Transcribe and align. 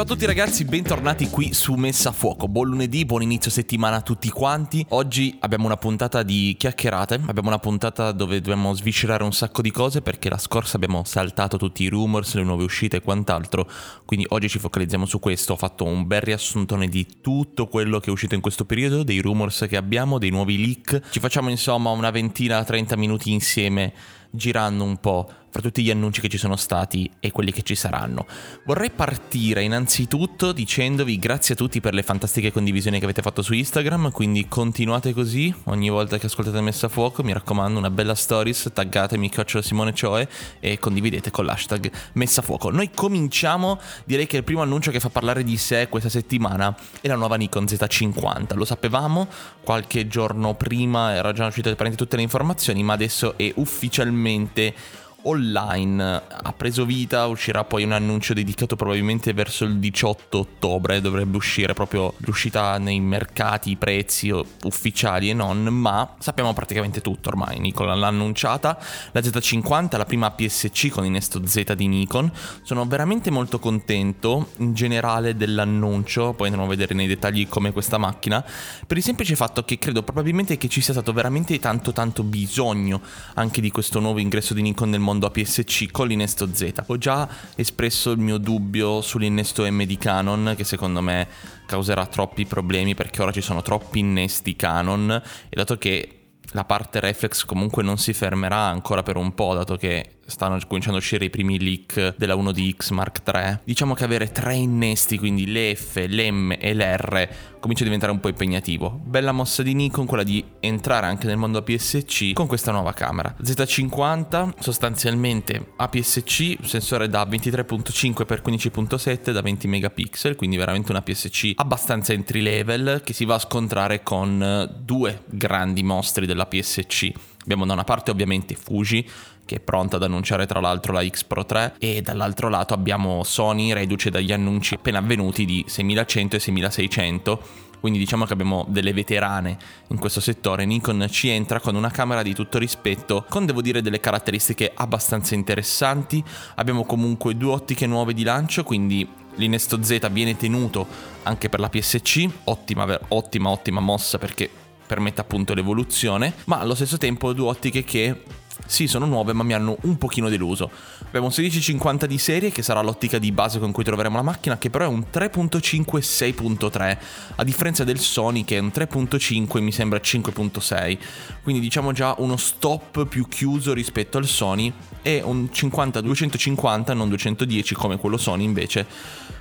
Ciao 0.00 0.08
a 0.08 0.12
tutti 0.14 0.24
ragazzi, 0.24 0.64
bentornati 0.64 1.28
qui 1.28 1.52
su 1.52 1.74
Messa 1.74 2.08
a 2.08 2.12
Fuoco. 2.12 2.48
Buon 2.48 2.68
lunedì, 2.68 3.04
buon 3.04 3.20
inizio 3.20 3.50
settimana 3.50 3.96
a 3.96 4.00
tutti 4.00 4.30
quanti. 4.30 4.82
Oggi 4.88 5.36
abbiamo 5.40 5.66
una 5.66 5.76
puntata 5.76 6.22
di 6.22 6.56
chiacchierate, 6.58 7.20
abbiamo 7.26 7.48
una 7.48 7.58
puntata 7.58 8.10
dove 8.12 8.40
dobbiamo 8.40 8.72
sviscerare 8.72 9.24
un 9.24 9.34
sacco 9.34 9.60
di 9.60 9.70
cose 9.70 10.00
perché 10.00 10.30
la 10.30 10.38
scorsa 10.38 10.76
abbiamo 10.76 11.04
saltato 11.04 11.58
tutti 11.58 11.82
i 11.82 11.88
rumors, 11.88 12.32
le 12.32 12.44
nuove 12.44 12.64
uscite 12.64 12.96
e 12.96 13.02
quant'altro. 13.02 13.70
Quindi 14.06 14.24
oggi 14.30 14.48
ci 14.48 14.58
focalizziamo 14.58 15.04
su 15.04 15.18
questo. 15.18 15.52
Ho 15.52 15.56
fatto 15.56 15.84
un 15.84 16.06
bel 16.06 16.22
riassuntone 16.22 16.88
di 16.88 17.06
tutto 17.20 17.66
quello 17.66 18.00
che 18.00 18.06
è 18.06 18.10
uscito 18.10 18.34
in 18.34 18.40
questo 18.40 18.64
periodo, 18.64 19.02
dei 19.02 19.20
rumors 19.20 19.66
che 19.68 19.76
abbiamo, 19.76 20.16
dei 20.16 20.30
nuovi 20.30 20.64
leak. 20.64 21.10
Ci 21.10 21.20
facciamo 21.20 21.50
insomma 21.50 21.90
una 21.90 22.10
ventina, 22.10 22.64
30 22.64 22.96
minuti 22.96 23.32
insieme 23.32 23.92
girando 24.30 24.84
un 24.84 24.96
po' 24.98 25.28
fra 25.50 25.60
tutti 25.60 25.82
gli 25.82 25.90
annunci 25.90 26.20
che 26.20 26.28
ci 26.28 26.38
sono 26.38 26.56
stati 26.56 27.10
e 27.18 27.32
quelli 27.32 27.50
che 27.50 27.62
ci 27.62 27.74
saranno. 27.74 28.26
Vorrei 28.64 28.90
partire 28.90 29.62
innanzitutto 29.62 30.52
dicendovi 30.52 31.18
grazie 31.18 31.54
a 31.54 31.56
tutti 31.56 31.80
per 31.80 31.92
le 31.92 32.02
fantastiche 32.02 32.52
condivisioni 32.52 32.98
che 32.98 33.04
avete 33.04 33.20
fatto 33.20 33.42
su 33.42 33.52
Instagram, 33.52 34.12
quindi 34.12 34.46
continuate 34.46 35.12
così, 35.12 35.52
ogni 35.64 35.90
volta 35.90 36.18
che 36.18 36.26
ascoltate 36.26 36.60
Messa 36.60 36.86
a 36.86 36.88
Fuoco, 36.88 37.24
mi 37.24 37.32
raccomando 37.32 37.78
una 37.78 37.90
bella 37.90 38.14
stories, 38.14 38.70
taggatemi 38.72 39.30
Ciocciola 39.30 39.62
Simone 39.62 39.92
Cioe 39.92 40.28
e 40.60 40.78
condividete 40.78 41.30
con 41.32 41.44
l'hashtag 41.44 41.90
Messa 42.12 42.40
a 42.40 42.44
Fuoco. 42.44 42.70
Noi 42.70 42.90
cominciamo, 42.94 43.80
direi 44.04 44.28
che 44.28 44.36
il 44.36 44.44
primo 44.44 44.62
annuncio 44.62 44.92
che 44.92 45.00
fa 45.00 45.10
parlare 45.10 45.42
di 45.42 45.56
sé 45.56 45.88
questa 45.88 46.08
settimana 46.08 46.76
è 47.00 47.08
la 47.08 47.16
nuova 47.16 47.34
Nikon 47.34 47.64
Z50, 47.64 48.54
lo 48.54 48.64
sapevamo, 48.64 49.26
qualche 49.64 50.06
giorno 50.06 50.54
prima 50.54 51.14
era 51.14 51.32
già 51.32 51.46
uscita 51.46 51.74
tutte 51.74 52.16
le 52.16 52.22
informazioni, 52.22 52.84
ma 52.84 52.92
adesso 52.92 53.36
è 53.36 53.52
ufficialmente 53.56 54.19
mente 54.22 54.74
online. 55.22 56.22
Ha 56.28 56.52
preso 56.52 56.84
vita, 56.84 57.26
uscirà 57.26 57.64
poi 57.64 57.84
un 57.84 57.92
annuncio 57.92 58.34
dedicato 58.34 58.76
probabilmente 58.76 59.32
verso 59.32 59.64
il 59.64 59.78
18 59.78 60.38
ottobre, 60.38 61.00
dovrebbe 61.00 61.36
uscire 61.36 61.74
proprio 61.74 62.14
l'uscita 62.18 62.78
nei 62.78 63.00
mercati, 63.00 63.70
i 63.70 63.76
prezzi 63.76 64.30
ufficiali 64.30 65.30
e 65.30 65.34
non, 65.34 65.62
ma 65.64 66.14
sappiamo 66.18 66.52
praticamente 66.52 67.00
tutto 67.00 67.28
ormai, 67.28 67.58
Nikon 67.58 67.98
l'ha 67.98 68.06
annunciata, 68.06 68.78
la 69.12 69.20
Z50, 69.20 69.96
la 69.96 70.04
prima 70.04 70.30
PSC 70.30 70.88
con 70.88 71.04
innesto 71.04 71.46
Z 71.46 71.74
di 71.74 71.86
Nikon, 71.86 72.30
sono 72.62 72.86
veramente 72.86 73.30
molto 73.30 73.58
contento 73.58 74.50
in 74.58 74.74
generale 74.74 75.36
dell'annuncio, 75.36 76.32
poi 76.32 76.46
andremo 76.46 76.66
a 76.66 76.70
vedere 76.70 76.94
nei 76.94 77.06
dettagli 77.06 77.48
come 77.48 77.72
questa 77.72 77.98
macchina, 77.98 78.44
per 78.86 78.96
il 78.96 79.02
semplice 79.02 79.36
fatto 79.36 79.64
che 79.64 79.78
credo 79.78 80.02
probabilmente 80.02 80.56
che 80.56 80.68
ci 80.68 80.80
sia 80.80 80.92
stato 80.92 81.12
veramente 81.12 81.58
tanto 81.58 81.92
tanto 81.92 82.22
bisogno 82.22 83.00
anche 83.34 83.60
di 83.60 83.70
questo 83.70 84.00
nuovo 84.00 84.18
ingresso 84.18 84.54
di 84.54 84.62
Nikon 84.62 84.90
nel 84.90 85.00
mondo 85.00 85.09
mondo 85.10 85.26
APS-C 85.26 85.90
con 85.90 86.06
l'innesto 86.06 86.48
Z. 86.52 86.84
Ho 86.86 86.96
già 86.96 87.28
espresso 87.56 88.12
il 88.12 88.18
mio 88.18 88.38
dubbio 88.38 89.00
sull'innesto 89.00 89.68
M 89.68 89.82
di 89.84 89.98
Canon, 89.98 90.54
che 90.56 90.62
secondo 90.62 91.00
me 91.00 91.26
causerà 91.66 92.06
troppi 92.06 92.46
problemi 92.46 92.94
perché 92.94 93.20
ora 93.20 93.32
ci 93.32 93.40
sono 93.40 93.60
troppi 93.62 93.98
innesti 93.98 94.54
Canon 94.54 95.10
e 95.10 95.56
dato 95.56 95.76
che 95.78 96.14
la 96.52 96.64
parte 96.64 97.00
reflex 97.00 97.44
comunque 97.44 97.82
non 97.82 97.98
si 97.98 98.12
fermerà 98.12 98.58
ancora 98.58 99.02
per 99.02 99.16
un 99.16 99.34
po', 99.34 99.54
dato 99.54 99.76
che 99.76 100.18
stanno 100.30 100.58
cominciando 100.66 100.96
a 100.96 101.00
uscire 101.00 101.26
i 101.26 101.30
primi 101.30 101.58
leak 101.58 102.14
della 102.16 102.34
1DX 102.34 102.94
Mark 102.94 103.22
III. 103.26 103.58
Diciamo 103.64 103.94
che 103.94 104.04
avere 104.04 104.30
tre 104.32 104.54
innesti, 104.54 105.18
quindi 105.18 105.46
l'F, 105.46 105.96
l'M 106.06 106.56
e 106.58 106.74
l'R, 106.74 107.28
comincia 107.60 107.82
a 107.82 107.84
diventare 107.84 108.12
un 108.12 108.20
po' 108.20 108.28
impegnativo. 108.28 109.00
Bella 109.04 109.32
mossa 109.32 109.62
di 109.62 109.74
Nikon 109.74 110.06
quella 110.06 110.22
di 110.22 110.42
entrare 110.60 111.06
anche 111.06 111.26
nel 111.26 111.36
mondo 111.36 111.58
APS-C 111.58 112.32
con 112.32 112.46
questa 112.46 112.72
nuova 112.72 112.92
camera. 112.92 113.34
Z50 113.42 114.54
sostanzialmente 114.58 115.72
APS-C, 115.76 116.58
sensore 116.62 117.08
da 117.08 117.24
23.5 117.24 118.24
x 118.24 118.40
15.7 118.70 119.30
da 119.32 119.40
20 119.42 119.68
megapixel, 119.68 120.36
quindi 120.36 120.56
veramente 120.56 120.90
un 120.90 120.96
APS-C 120.96 121.52
abbastanza 121.56 122.12
entry 122.12 122.40
level 122.40 123.02
che 123.04 123.12
si 123.12 123.24
va 123.24 123.34
a 123.34 123.38
scontrare 123.38 124.02
con 124.02 124.78
due 124.82 125.22
grandi 125.26 125.82
mostri 125.82 126.26
dell'APS-C. 126.26 127.29
Abbiamo 127.42 127.66
da 127.66 127.72
una 127.72 127.84
parte 127.84 128.10
ovviamente 128.10 128.54
Fuji 128.54 129.08
che 129.44 129.56
è 129.56 129.60
pronta 129.60 129.96
ad 129.96 130.04
annunciare 130.04 130.46
tra 130.46 130.60
l'altro 130.60 130.92
la 130.92 131.04
X 131.04 131.24
Pro 131.24 131.44
3 131.44 131.74
e 131.78 132.02
dall'altro 132.02 132.48
lato 132.48 132.74
abbiamo 132.74 133.24
Sony 133.24 133.72
reduce 133.72 134.10
dagli 134.10 134.30
annunci 134.30 134.74
appena 134.74 134.98
avvenuti 134.98 135.44
di 135.44 135.64
6100 135.66 136.36
e 136.36 136.38
6600 136.38 137.42
quindi 137.80 137.98
diciamo 137.98 138.26
che 138.26 138.34
abbiamo 138.34 138.66
delle 138.68 138.92
veterane 138.92 139.56
in 139.88 139.98
questo 139.98 140.20
settore. 140.20 140.66
Nikon 140.66 141.06
ci 141.10 141.30
entra 141.30 141.60
con 141.60 141.74
una 141.74 141.90
camera 141.90 142.22
di 142.22 142.34
tutto 142.34 142.58
rispetto, 142.58 143.24
con 143.28 143.46
devo 143.46 143.62
dire 143.62 143.80
delle 143.80 144.00
caratteristiche 144.00 144.70
abbastanza 144.74 145.34
interessanti. 145.34 146.22
Abbiamo 146.56 146.84
comunque 146.84 147.36
due 147.36 147.52
ottiche 147.52 147.86
nuove 147.86 148.12
di 148.12 148.22
lancio, 148.22 148.64
quindi 148.64 149.08
l'innesto 149.36 149.82
Z 149.82 150.10
viene 150.10 150.36
tenuto 150.36 150.86
anche 151.22 151.48
per 151.48 151.60
la 151.60 151.70
PSC, 151.70 152.28
ottima, 152.44 153.00
ottima, 153.08 153.48
ottima 153.48 153.80
mossa 153.80 154.18
perché 154.18 154.50
permette 154.90 155.20
appunto 155.20 155.54
l'evoluzione, 155.54 156.34
ma 156.46 156.58
allo 156.58 156.74
stesso 156.74 156.98
tempo 156.98 157.32
due 157.32 157.46
ottiche 157.46 157.84
che 157.84 158.22
sì, 158.66 158.88
sono 158.88 159.06
nuove, 159.06 159.32
ma 159.32 159.44
mi 159.44 159.54
hanno 159.54 159.76
un 159.82 159.96
pochino 159.98 160.28
deluso. 160.28 160.68
Abbiamo 161.06 161.26
un 161.26 161.32
1650 161.32 162.06
di 162.06 162.18
serie, 162.18 162.50
che 162.50 162.62
sarà 162.62 162.80
l'ottica 162.82 163.18
di 163.18 163.30
base 163.30 163.60
con 163.60 163.70
cui 163.70 163.84
troveremo 163.84 164.16
la 164.16 164.22
macchina, 164.22 164.58
che 164.58 164.68
però 164.68 164.86
è 164.86 164.88
un 164.88 165.04
3.5 165.12 165.98
6.3, 165.98 166.98
a 167.36 167.44
differenza 167.44 167.84
del 167.84 168.00
Sony 168.00 168.44
che 168.44 168.56
è 168.56 168.58
un 168.58 168.72
3.5 168.74 169.56
e 169.56 169.60
mi 169.60 169.70
sembra 169.70 170.00
5.6. 170.00 170.98
Quindi 171.44 171.60
diciamo 171.60 171.92
già 171.92 172.16
uno 172.18 172.36
stop 172.36 173.06
più 173.06 173.28
chiuso 173.28 173.72
rispetto 173.72 174.18
al 174.18 174.26
Sony 174.26 174.72
e 175.02 175.22
un 175.24 175.48
50-250, 175.52 176.94
non 176.94 177.08
210 177.08 177.74
come 177.76 177.96
quello 177.96 178.16
Sony 178.16 178.42
invece, 178.42 178.86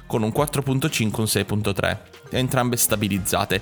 con 0.05 0.21
un 0.21 0.29
4.5 0.29 1.01
e 1.01 1.51
un 1.51 1.63
6.3, 1.63 1.97
entrambe 2.29 2.77
stabilizzate. 2.77 3.61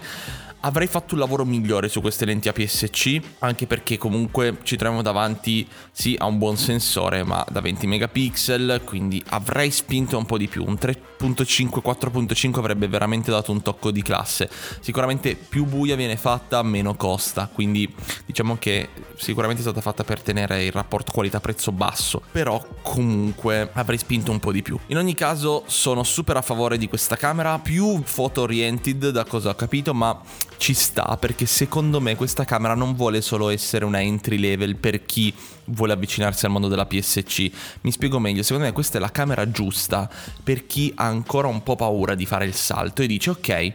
Avrei 0.61 0.87
fatto 0.87 1.13
un 1.13 1.19
lavoro 1.19 1.45
migliore 1.45 1.87
su 1.87 2.01
queste 2.01 2.25
lenti 2.25 2.49
APS-C, 2.49 3.21
anche 3.39 3.67
perché 3.67 3.97
comunque 3.97 4.57
ci 4.63 4.75
troviamo 4.75 5.03
davanti, 5.03 5.67
sì, 5.91 6.15
a 6.17 6.25
un 6.25 6.37
buon 6.37 6.57
sensore, 6.57 7.23
ma 7.23 7.45
da 7.49 7.61
20 7.61 7.85
megapixel, 7.87 8.81
quindi 8.83 9.23
avrei 9.29 9.69
spinto 9.71 10.17
un 10.17 10.25
po' 10.25 10.37
di 10.37 10.47
più. 10.47 10.65
Un 10.65 10.73
3.5, 10.73 11.79
4.5 11.83 12.57
avrebbe 12.57 12.87
veramente 12.87 13.31
dato 13.31 13.51
un 13.51 13.61
tocco 13.61 13.91
di 13.91 14.01
classe. 14.01 14.49
Sicuramente 14.79 15.35
più 15.35 15.65
buia 15.65 15.95
viene 15.95 16.17
fatta, 16.17 16.61
meno 16.63 16.95
costa, 16.95 17.49
quindi 17.53 17.93
diciamo 18.25 18.57
che 18.57 18.89
sicuramente 19.15 19.61
è 19.61 19.65
stata 19.65 19.81
fatta 19.81 20.03
per 20.03 20.21
tenere 20.21 20.65
il 20.65 20.71
rapporto 20.71 21.11
qualità-prezzo 21.11 21.71
basso, 21.71 22.21
però 22.31 22.63
comunque 22.81 23.69
avrei 23.73 23.99
spinto 23.99 24.31
un 24.31 24.39
po' 24.39 24.51
di 24.51 24.63
più. 24.63 24.77
In 24.87 24.97
ogni 24.97 25.13
caso 25.13 25.63
sono 25.67 26.03
super 26.03 26.37
a 26.37 26.41
favore 26.41 26.77
di 26.77 26.87
questa 26.87 27.15
camera, 27.15 27.59
più 27.59 28.01
photo 28.01 28.41
oriented 28.41 29.09
da 29.09 29.23
cosa 29.23 29.49
ho 29.49 29.55
capito, 29.55 29.93
ma 29.93 30.19
ci 30.57 30.73
sta 30.73 31.17
perché 31.17 31.45
secondo 31.45 32.01
me 32.01 32.15
questa 32.15 32.43
camera 32.43 32.73
non 32.73 32.95
vuole 32.95 33.21
solo 33.21 33.49
essere 33.49 33.85
una 33.85 34.01
entry 34.01 34.37
level 34.37 34.75
per 34.75 35.05
chi 35.05 35.33
vuole 35.65 35.93
avvicinarsi 35.93 36.45
al 36.45 36.51
mondo 36.51 36.67
della 36.67 36.85
PSC. 36.85 37.51
Mi 37.81 37.91
spiego 37.91 38.19
meglio, 38.19 38.43
secondo 38.43 38.65
me 38.65 38.73
questa 38.73 38.97
è 38.97 39.01
la 39.01 39.11
camera 39.11 39.49
giusta 39.49 40.09
per 40.43 40.65
chi 40.65 40.91
ha 40.95 41.05
ancora 41.05 41.47
un 41.47 41.63
po' 41.63 41.75
paura 41.75 42.15
di 42.15 42.25
fare 42.25 42.45
il 42.45 42.53
salto 42.53 43.01
e 43.01 43.07
dice 43.07 43.29
ok, 43.29 43.73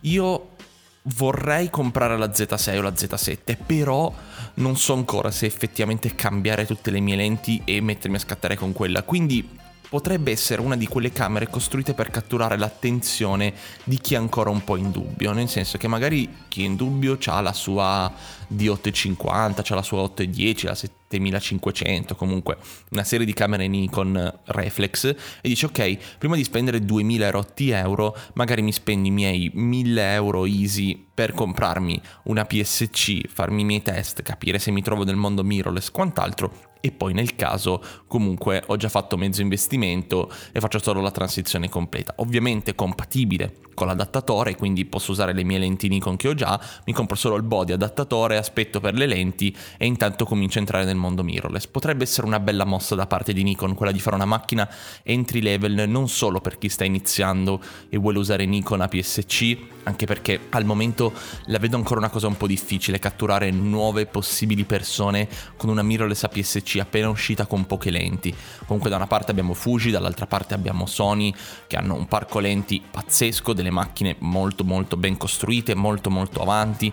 io 0.00 0.48
vorrei 1.02 1.70
comprare 1.70 2.16
la 2.18 2.26
Z6 2.26 2.78
o 2.78 2.82
la 2.82 2.90
Z7, 2.90 3.56
però 3.64 4.12
non 4.54 4.76
so 4.76 4.92
ancora 4.94 5.30
se 5.30 5.46
effettivamente 5.46 6.14
cambiare 6.14 6.66
tutte 6.66 6.90
le 6.90 7.00
mie 7.00 7.16
lenti 7.16 7.62
e 7.64 7.80
mettermi 7.80 8.16
a 8.16 8.20
scattare 8.20 8.56
con 8.56 8.72
quella. 8.72 9.02
Quindi 9.02 9.58
potrebbe 9.90 10.30
essere 10.30 10.60
una 10.60 10.76
di 10.76 10.86
quelle 10.86 11.10
camere 11.10 11.48
costruite 11.48 11.94
per 11.94 12.10
catturare 12.10 12.56
l'attenzione 12.56 13.52
di 13.82 13.98
chi 13.98 14.14
è 14.14 14.16
ancora 14.16 14.48
un 14.48 14.62
po' 14.62 14.76
in 14.76 14.92
dubbio, 14.92 15.32
nel 15.32 15.48
senso 15.48 15.78
che 15.78 15.88
magari 15.88 16.32
chi 16.46 16.62
è 16.62 16.66
in 16.66 16.76
dubbio 16.76 17.18
ha 17.26 17.40
la 17.40 17.52
sua 17.52 18.10
D850, 18.52 19.72
ha 19.72 19.74
la 19.74 19.82
sua 19.82 20.00
810, 20.00 20.66
la 20.66 20.74
7500, 20.74 22.14
comunque 22.14 22.56
una 22.90 23.04
serie 23.04 23.26
di 23.26 23.32
camere 23.32 23.66
Nikon 23.66 24.40
reflex 24.46 25.04
e 25.04 25.48
dice 25.48 25.66
ok, 25.66 26.16
prima 26.18 26.36
di 26.36 26.44
spendere 26.44 26.84
2000 26.84 27.30
rotti 27.30 27.70
euro, 27.70 28.16
magari 28.34 28.62
mi 28.62 28.72
spendo 28.72 29.08
i 29.08 29.10
miei 29.10 29.50
1000 29.52 30.12
euro 30.12 30.44
easy 30.46 31.06
per 31.12 31.32
comprarmi 31.34 32.00
una 32.24 32.44
PSC, 32.44 33.28
farmi 33.28 33.62
i 33.62 33.64
miei 33.64 33.82
test, 33.82 34.22
capire 34.22 34.58
se 34.58 34.70
mi 34.70 34.82
trovo 34.82 35.04
nel 35.04 35.16
mondo 35.16 35.42
mirrorless, 35.42 35.90
quant'altro 35.90 36.68
e 36.80 36.92
poi 36.92 37.12
nel 37.12 37.36
caso 37.36 37.82
comunque 38.06 38.62
ho 38.66 38.76
già 38.76 38.88
fatto 38.88 39.16
mezzo 39.16 39.42
investimento 39.42 40.32
e 40.52 40.60
faccio 40.60 40.78
solo 40.78 41.00
la 41.00 41.10
transizione 41.10 41.68
completa. 41.68 42.14
Ovviamente 42.16 42.74
compatibile 42.74 43.56
con 43.74 43.86
l'adattatore, 43.86 44.56
quindi 44.56 44.84
posso 44.84 45.12
usare 45.12 45.32
le 45.32 45.44
mie 45.44 45.58
lenti 45.58 45.88
Nikon 45.88 46.16
che 46.16 46.28
ho 46.28 46.34
già, 46.34 46.60
mi 46.86 46.92
compro 46.92 47.16
solo 47.16 47.36
il 47.36 47.42
body 47.42 47.72
adattatore, 47.72 48.36
aspetto 48.40 48.80
per 48.80 48.94
le 48.94 49.06
lenti 49.06 49.54
e 49.76 49.86
intanto 49.86 50.24
comincio 50.24 50.58
a 50.58 50.60
entrare 50.60 50.84
nel 50.84 50.96
mondo 50.96 51.22
mirrorless. 51.22 51.66
Potrebbe 51.66 52.04
essere 52.04 52.26
una 52.26 52.40
bella 52.40 52.64
mossa 52.64 52.94
da 52.94 53.06
parte 53.06 53.32
di 53.32 53.42
Nikon 53.42 53.74
quella 53.74 53.92
di 53.92 54.00
fare 54.00 54.16
una 54.16 54.24
macchina 54.24 54.68
entry 55.02 55.40
level 55.40 55.88
non 55.88 56.08
solo 56.08 56.40
per 56.40 56.58
chi 56.58 56.68
sta 56.68 56.84
iniziando 56.84 57.60
e 57.88 57.96
vuole 57.98 58.18
usare 58.18 58.46
Nikon 58.46 58.80
APS-C, 58.80 59.58
anche 59.84 60.06
perché 60.06 60.40
al 60.50 60.64
momento 60.64 61.12
la 61.46 61.58
vedo 61.58 61.76
ancora 61.76 62.00
una 62.00 62.10
cosa 62.10 62.26
un 62.26 62.36
po' 62.36 62.46
difficile, 62.46 62.98
catturare 62.98 63.50
nuove 63.50 64.06
possibili 64.06 64.64
persone 64.64 65.28
con 65.56 65.70
una 65.70 65.82
mirrorless 65.82 66.24
APS-C 66.24 66.78
appena 66.80 67.08
uscita 67.08 67.46
con 67.46 67.66
poche 67.66 67.90
lenti. 67.90 68.34
Comunque 68.66 68.90
da 68.90 68.96
una 68.96 69.06
parte 69.06 69.30
abbiamo 69.30 69.54
Fuji, 69.54 69.90
dall'altra 69.90 70.26
parte 70.26 70.54
abbiamo 70.54 70.86
Sony 70.86 71.32
che 71.66 71.76
hanno 71.76 71.94
un 71.94 72.06
parco 72.06 72.38
lenti 72.38 72.82
pazzesco, 72.90 73.52
delle 73.52 73.70
macchine 73.70 74.16
molto 74.18 74.64
molto 74.64 74.96
ben 74.96 75.16
costruite, 75.16 75.74
molto 75.74 76.10
molto 76.10 76.40
avanti. 76.40 76.92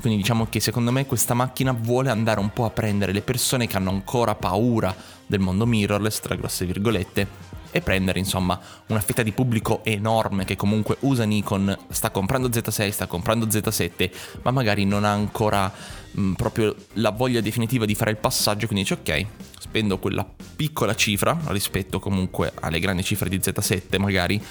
Quindi 0.00 0.18
diciamo 0.18 0.46
che 0.48 0.60
secondo 0.60 0.92
me 0.92 1.06
questa 1.06 1.34
macchina 1.34 1.72
vuole 1.72 2.10
andare 2.10 2.40
un 2.40 2.50
po' 2.50 2.64
a 2.64 2.70
prendere 2.70 3.12
le 3.12 3.22
persone 3.22 3.66
che 3.66 3.76
hanno 3.76 3.90
ancora 3.90 4.34
paura 4.34 4.94
del 5.26 5.40
mondo 5.40 5.66
mirrorless, 5.66 6.20
tra 6.20 6.36
grosse 6.36 6.64
virgolette, 6.66 7.26
e 7.70 7.80
prendere 7.80 8.18
insomma 8.18 8.58
una 8.86 9.00
fetta 9.00 9.22
di 9.22 9.32
pubblico 9.32 9.84
enorme 9.84 10.44
che 10.44 10.56
comunque 10.56 10.96
usa 11.00 11.24
Nikon, 11.24 11.76
sta 11.90 12.10
comprando 12.10 12.48
Z6, 12.48 12.90
sta 12.90 13.06
comprando 13.06 13.46
Z7, 13.46 14.10
ma 14.42 14.50
magari 14.50 14.84
non 14.84 15.04
ha 15.04 15.12
ancora 15.12 15.70
mh, 16.12 16.32
proprio 16.32 16.74
la 16.94 17.10
voglia 17.10 17.40
definitiva 17.40 17.84
di 17.84 17.94
fare 17.94 18.10
il 18.10 18.16
passaggio, 18.16 18.66
quindi 18.66 18.84
dice 18.84 18.94
ok, 18.94 19.26
spendo 19.58 19.98
quella 19.98 20.26
piccola 20.56 20.94
cifra 20.94 21.38
rispetto 21.48 21.98
comunque 21.98 22.52
alle 22.60 22.78
grandi 22.78 23.04
cifre 23.04 23.28
di 23.28 23.38
Z7 23.38 23.98
magari 23.98 24.42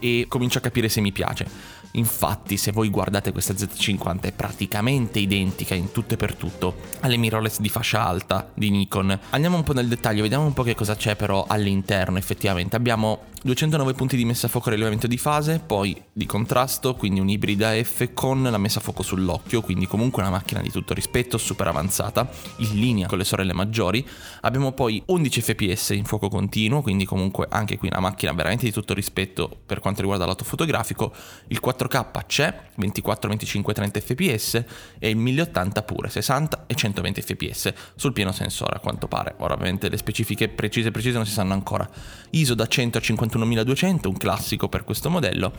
e 0.00 0.26
comincio 0.28 0.58
a 0.58 0.60
capire 0.60 0.88
se 0.88 1.00
mi 1.00 1.12
piace. 1.12 1.82
Infatti, 1.96 2.56
se 2.56 2.72
voi 2.72 2.88
guardate 2.88 3.30
questa 3.30 3.54
Z50 3.54 4.22
è 4.22 4.32
praticamente 4.32 5.20
identica 5.20 5.74
in 5.74 5.92
tutto 5.92 6.14
e 6.14 6.16
per 6.16 6.34
tutto 6.34 6.74
alle 7.00 7.16
mirrorless 7.16 7.60
di 7.60 7.68
fascia 7.68 8.04
alta 8.04 8.50
di 8.52 8.70
Nikon. 8.70 9.16
Andiamo 9.30 9.56
un 9.56 9.62
po' 9.62 9.74
nel 9.74 9.86
dettaglio, 9.86 10.22
vediamo 10.22 10.44
un 10.44 10.52
po' 10.52 10.64
che 10.64 10.74
cosa 10.74 10.96
c'è 10.96 11.14
però 11.14 11.44
all'interno 11.46 12.18
effettivamente. 12.18 12.74
Abbiamo 12.74 13.32
209 13.44 13.92
punti 13.92 14.16
di 14.16 14.24
messa 14.24 14.46
a 14.46 14.48
fuoco 14.48 14.68
e 14.68 14.70
rilevamento 14.70 15.06
di 15.06 15.18
fase, 15.18 15.60
poi 15.64 16.02
di 16.10 16.24
contrasto, 16.24 16.94
quindi 16.94 17.20
un 17.20 17.28
ibrida 17.28 17.72
F 17.74 18.14
con 18.14 18.42
la 18.42 18.56
messa 18.56 18.78
a 18.78 18.82
fuoco 18.82 19.02
sull'occhio, 19.02 19.60
quindi 19.60 19.86
comunque 19.86 20.22
una 20.22 20.30
macchina 20.30 20.62
di 20.62 20.70
tutto 20.70 20.94
rispetto, 20.94 21.36
super 21.36 21.68
avanzata, 21.68 22.26
in 22.56 22.80
linea 22.80 23.06
con 23.06 23.18
le 23.18 23.24
sorelle 23.24 23.52
maggiori. 23.52 24.04
Abbiamo 24.40 24.72
poi 24.72 25.02
11 25.04 25.42
fps 25.42 25.90
in 25.90 26.04
fuoco 26.04 26.28
continuo, 26.28 26.80
quindi 26.80 27.04
comunque 27.04 27.46
anche 27.50 27.76
qui 27.76 27.88
una 27.88 28.00
macchina 28.00 28.32
veramente 28.32 28.64
di 28.64 28.72
tutto 28.72 28.94
rispetto 28.94 29.54
per 29.66 29.78
quanto 29.78 30.00
riguarda 30.00 30.24
lato 30.24 30.42
fotografico. 30.42 31.12
Il 31.48 31.60
4K 31.90 32.26
c'è, 32.26 32.60
24, 32.76 33.28
25, 33.28 33.74
30 33.74 34.00
fps 34.00 34.64
e 34.98 35.10
il 35.10 35.16
1080 35.16 35.82
pure, 35.82 36.08
60 36.08 36.64
e 36.66 36.74
120 36.74 37.22
fps 37.22 37.72
sul 37.94 38.12
pieno 38.12 38.32
sensore 38.32 38.76
a 38.76 38.78
quanto 38.78 39.08
pare. 39.08 39.34
Ora 39.38 39.54
ovviamente 39.54 39.88
le 39.88 39.96
specifiche 39.96 40.48
precise 40.48 40.90
precise 40.90 41.16
non 41.16 41.26
si 41.26 41.32
sanno 41.32 41.52
ancora. 41.52 41.88
ISO 42.30 42.54
da 42.54 42.66
100 42.66 42.98
a 42.98 43.00
50 43.00 43.38
21200, 43.38 44.08
un 44.08 44.16
classico 44.16 44.68
per 44.68 44.84
questo 44.84 45.10
modello. 45.10 45.52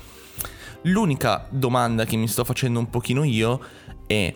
L'unica 0.83 1.47
domanda 1.49 2.05
che 2.05 2.15
mi 2.15 2.27
sto 2.27 2.43
facendo 2.43 2.79
un 2.79 2.89
pochino 2.89 3.23
io 3.23 3.59
è 4.05 4.33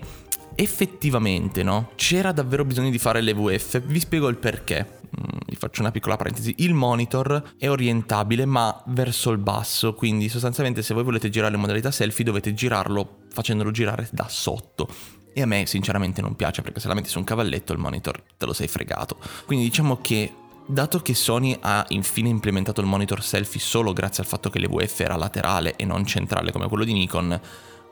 effettivamente, 0.55 1.63
no? 1.63 1.91
C'era 1.95 2.31
davvero 2.31 2.65
bisogno 2.65 2.89
di 2.89 2.97
fare 2.97 3.21
l'EVF? 3.21 3.81
Vi 3.81 3.99
spiego 3.99 4.27
il 4.27 4.37
perché. 4.37 4.98
Mm, 5.17 5.37
vi 5.47 5.55
faccio 5.55 5.81
una 5.81 5.91
piccola 5.91 6.15
parentesi. 6.15 6.55
Il 6.57 6.73
monitor 6.73 7.55
è 7.57 7.69
orientabile 7.69 8.45
ma 8.45 8.81
verso 8.87 9.31
il 9.31 9.37
basso, 9.37 9.93
quindi 9.93 10.29
sostanzialmente 10.29 10.81
se 10.81 10.93
voi 10.93 11.03
volete 11.03 11.29
girare 11.29 11.55
in 11.55 11.61
modalità 11.61 11.91
selfie 11.91 12.25
dovete 12.25 12.53
girarlo 12.53 13.19
facendolo 13.31 13.71
girare 13.71 14.07
da 14.11 14.27
sotto. 14.27 14.87
E 15.33 15.41
a 15.41 15.45
me 15.45 15.65
sinceramente 15.65 16.21
non 16.21 16.35
piace 16.35 16.61
perché 16.61 16.79
se 16.79 16.87
la 16.87 16.93
metti 16.93 17.09
su 17.09 17.19
un 17.19 17.23
cavalletto 17.23 17.73
il 17.73 17.79
monitor 17.79 18.21
te 18.37 18.45
lo 18.45 18.53
sei 18.53 18.67
fregato. 18.67 19.17
Quindi 19.45 19.65
diciamo 19.65 19.99
che 20.01 20.33
Dato 20.71 20.99
che 20.99 21.15
Sony 21.15 21.57
ha 21.59 21.83
infine 21.87 22.29
implementato 22.29 22.79
il 22.79 22.85
monitor 22.85 23.23
selfie 23.23 23.59
solo 23.59 23.91
grazie 23.91 24.21
al 24.21 24.29
fatto 24.29 24.51
che 24.51 24.59
l'EVF 24.59 24.99
era 24.99 25.15
laterale 25.15 25.75
e 25.75 25.83
non 25.83 26.05
centrale 26.05 26.51
come 26.51 26.67
quello 26.67 26.83
di 26.83 26.93
Nikon, 26.93 27.41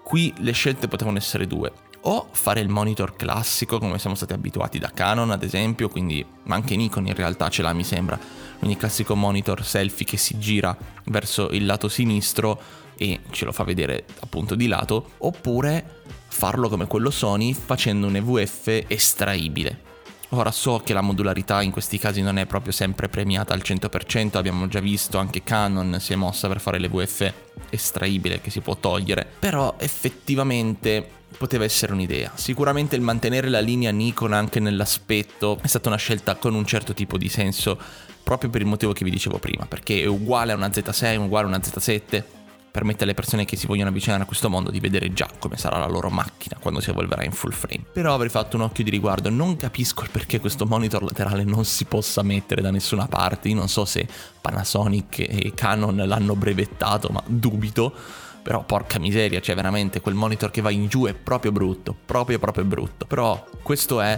qui 0.03 0.31
le 0.37 0.51
scelte 0.51 0.87
potevano 0.87 1.17
essere 1.17 1.47
due. 1.47 1.71
O 2.01 2.29
fare 2.31 2.61
il 2.61 2.69
monitor 2.69 3.15
classico 3.15 3.79
come 3.79 3.99
siamo 3.99 4.15
stati 4.15 4.33
abituati 4.33 4.79
da 4.79 4.91
Canon 4.93 5.31
ad 5.31 5.43
esempio, 5.43 5.89
quindi, 5.89 6.25
ma 6.43 6.55
anche 6.55 6.75
Nikon 6.75 7.07
in 7.07 7.15
realtà 7.15 7.49
ce 7.49 7.61
l'ha 7.61 7.73
mi 7.73 7.83
sembra, 7.83 8.17
quindi 8.57 8.75
il 8.75 8.77
classico 8.77 9.15
monitor 9.15 9.65
selfie 9.65 10.05
che 10.05 10.17
si 10.17 10.37
gira 10.39 10.75
verso 11.05 11.49
il 11.49 11.65
lato 11.65 11.87
sinistro 11.87 12.59
e 12.95 13.21
ce 13.29 13.45
lo 13.45 13.51
fa 13.51 13.63
vedere 13.63 14.05
appunto 14.19 14.55
di 14.55 14.67
lato, 14.67 15.11
oppure 15.17 16.01
farlo 16.27 16.69
come 16.69 16.87
quello 16.87 17.09
Sony 17.09 17.53
facendo 17.53 18.07
un 18.07 18.15
EVF 18.15 18.85
estraibile. 18.87 19.85
Ora 20.31 20.51
so 20.51 20.81
che 20.83 20.93
la 20.93 21.01
modularità 21.01 21.61
in 21.61 21.71
questi 21.71 21.97
casi 21.97 22.21
non 22.21 22.37
è 22.37 22.45
proprio 22.45 22.73
sempre 22.73 23.07
premiata 23.07 23.53
al 23.53 23.61
100%, 23.63 24.35
abbiamo 24.35 24.67
già 24.67 24.81
visto 24.81 25.17
anche 25.17 25.41
Canon 25.41 25.97
si 26.01 26.11
è 26.11 26.15
mossa 26.17 26.49
per 26.49 26.59
fare 26.59 26.79
l'EVF 26.79 27.33
estraibile 27.69 28.41
che 28.41 28.49
si 28.49 28.59
può 28.59 28.75
togliere, 28.75 29.25
però 29.39 29.75
effettivamente 29.77 31.11
poteva 31.37 31.63
essere 31.63 31.93
un'idea. 31.93 32.31
Sicuramente 32.35 32.95
il 32.95 33.01
mantenere 33.01 33.49
la 33.49 33.59
linea 33.59 33.91
Nikon 33.91 34.33
anche 34.33 34.59
nell'aspetto 34.59 35.59
è 35.61 35.67
stata 35.67 35.89
una 35.89 35.97
scelta 35.97 36.35
con 36.35 36.53
un 36.53 36.65
certo 36.65 36.93
tipo 36.93 37.17
di 37.17 37.29
senso 37.29 37.77
proprio 38.23 38.49
per 38.49 38.61
il 38.61 38.67
motivo 38.67 38.91
che 38.91 39.05
vi 39.05 39.11
dicevo 39.11 39.37
prima, 39.37 39.65
perché 39.65 40.01
è 40.01 40.05
uguale 40.05 40.51
a 40.51 40.55
una 40.55 40.67
Z6, 40.67 41.17
uguale 41.17 41.45
a 41.45 41.49
una 41.49 41.59
Z7, 41.59 42.23
permette 42.77 43.05
alle 43.05 43.15
persone 43.15 43.45
che 43.45 43.55
si 43.55 43.65
vogliono 43.65 43.89
avvicinare 43.89 44.21
a 44.21 44.25
questo 44.25 44.49
mondo 44.49 44.69
di 44.69 44.79
vedere 44.79 45.11
già 45.13 45.27
come 45.39 45.57
sarà 45.57 45.79
la 45.79 45.87
loro 45.87 46.09
macchina 46.09 46.57
quando 46.59 46.79
si 46.79 46.91
evolverà 46.91 47.23
in 47.23 47.31
full 47.31 47.51
frame. 47.51 47.85
Però 47.91 48.13
avrei 48.13 48.29
fatto 48.29 48.55
un 48.55 48.63
occhio 48.63 48.83
di 48.83 48.89
riguardo, 48.89 49.29
non 49.29 49.55
capisco 49.55 50.03
il 50.03 50.09
perché 50.11 50.39
questo 50.39 50.65
monitor 50.65 51.01
laterale 51.01 51.43
non 51.43 51.65
si 51.65 51.85
possa 51.85 52.21
mettere 52.21 52.61
da 52.61 52.69
nessuna 52.69 53.07
parte, 53.07 53.47
io 53.47 53.55
non 53.55 53.67
so 53.67 53.85
se 53.85 54.07
Panasonic 54.39 55.19
e 55.19 55.53
Canon 55.55 55.95
l'hanno 55.95 56.35
brevettato, 56.35 57.09
ma 57.09 57.23
dubito. 57.25 57.93
Però 58.47 58.63
porca 58.63 58.97
miseria, 58.97 59.41
cioè 59.41 59.55
veramente 59.55 59.99
quel 59.99 60.15
monitor 60.15 60.49
che 60.51 60.61
va 60.61 60.69
in 60.69 60.87
giù 60.87 61.05
è 61.05 61.13
proprio 61.13 61.51
brutto, 61.51 61.93
proprio 62.05 62.39
proprio 62.39 62.63
brutto. 62.63 63.05
Però 63.05 63.45
questo 63.61 63.99
è 63.99 64.17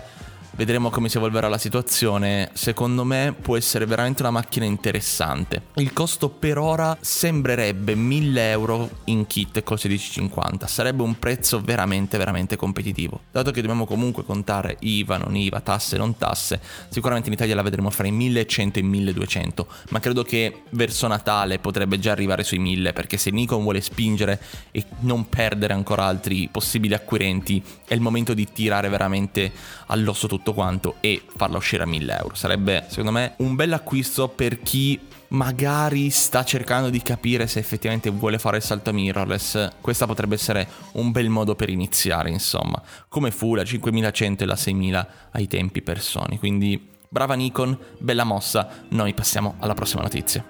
Vedremo 0.59 0.89
come 0.89 1.07
si 1.07 1.15
evolverà 1.15 1.47
la 1.47 1.57
situazione. 1.57 2.49
Secondo 2.51 3.05
me 3.05 3.33
può 3.41 3.55
essere 3.55 3.85
veramente 3.85 4.23
una 4.23 4.31
macchina 4.31 4.65
interessante. 4.65 5.67
Il 5.75 5.93
costo 5.93 6.27
per 6.27 6.57
ora 6.57 6.97
sembrerebbe 6.99 7.95
1000 7.95 8.49
euro 8.49 8.89
in 9.05 9.25
kit 9.25 9.63
col 9.63 9.79
1650. 9.81 10.67
Sarebbe 10.67 11.01
un 11.01 11.17
prezzo 11.17 11.61
veramente, 11.61 12.17
veramente 12.17 12.57
competitivo. 12.57 13.21
Dato 13.31 13.51
che 13.51 13.61
dobbiamo 13.61 13.85
comunque 13.85 14.25
contare 14.25 14.75
IVA, 14.81 15.15
non 15.15 15.37
IVA, 15.37 15.61
tasse, 15.61 15.95
non 15.95 16.17
tasse, 16.17 16.59
sicuramente 16.89 17.29
in 17.29 17.35
Italia 17.35 17.55
la 17.55 17.61
vedremo 17.61 17.89
fra 17.89 18.07
i 18.07 18.11
1100 18.11 18.79
e 18.79 18.81
i 18.81 18.85
1200. 18.85 19.67
Ma 19.91 20.01
credo 20.01 20.23
che 20.23 20.63
verso 20.71 21.07
Natale 21.07 21.59
potrebbe 21.59 21.99
già 21.99 22.11
arrivare 22.11 22.43
sui 22.43 22.59
1000 22.59 22.91
perché 22.91 23.15
se 23.15 23.31
Nikon 23.31 23.63
vuole 23.63 23.79
spingere 23.79 24.41
e 24.71 24.83
non 24.99 25.29
perdere 25.29 25.71
ancora 25.71 26.03
altri 26.03 26.49
possibili 26.51 26.93
acquirenti, 26.93 27.63
è 27.87 27.93
il 27.93 28.01
momento 28.01 28.33
di 28.33 28.45
tirare 28.51 28.89
veramente 28.89 29.53
all'osso 29.85 30.27
tutto 30.27 30.47
tutto 30.49 30.53
quanto 30.53 30.95
e 30.99 31.21
farla 31.35 31.57
uscire 31.57 31.83
a 31.83 31.85
1000 31.85 32.17
euro. 32.17 32.35
Sarebbe 32.35 32.85
secondo 32.87 33.11
me 33.11 33.33
un 33.37 33.55
bel 33.55 33.73
acquisto 33.73 34.27
per 34.27 34.61
chi 34.61 34.99
magari 35.29 36.09
sta 36.09 36.43
cercando 36.43 36.89
di 36.89 37.01
capire 37.03 37.45
se 37.45 37.59
effettivamente 37.59 38.09
vuole 38.09 38.39
fare 38.39 38.57
il 38.57 38.63
salto 38.63 38.91
mirrorless. 38.91 39.69
Questa 39.79 40.05
potrebbe 40.05 40.35
essere 40.35 40.67
un 40.93 41.11
bel 41.11 41.29
modo 41.29 41.55
per 41.55 41.69
iniziare, 41.69 42.29
insomma. 42.29 42.81
Come 43.07 43.31
fu 43.31 43.55
la 43.55 43.63
5100 43.63 44.43
e 44.43 44.47
la 44.47 44.55
6000 44.55 45.07
ai 45.31 45.47
tempi 45.47 45.81
per 45.81 46.01
Sony. 46.01 46.37
Quindi 46.37 46.89
brava 47.07 47.35
Nikon, 47.35 47.77
bella 47.99 48.23
mossa. 48.23 48.67
Noi 48.89 49.13
passiamo 49.13 49.55
alla 49.59 49.73
prossima 49.73 50.01
notizia. 50.01 50.43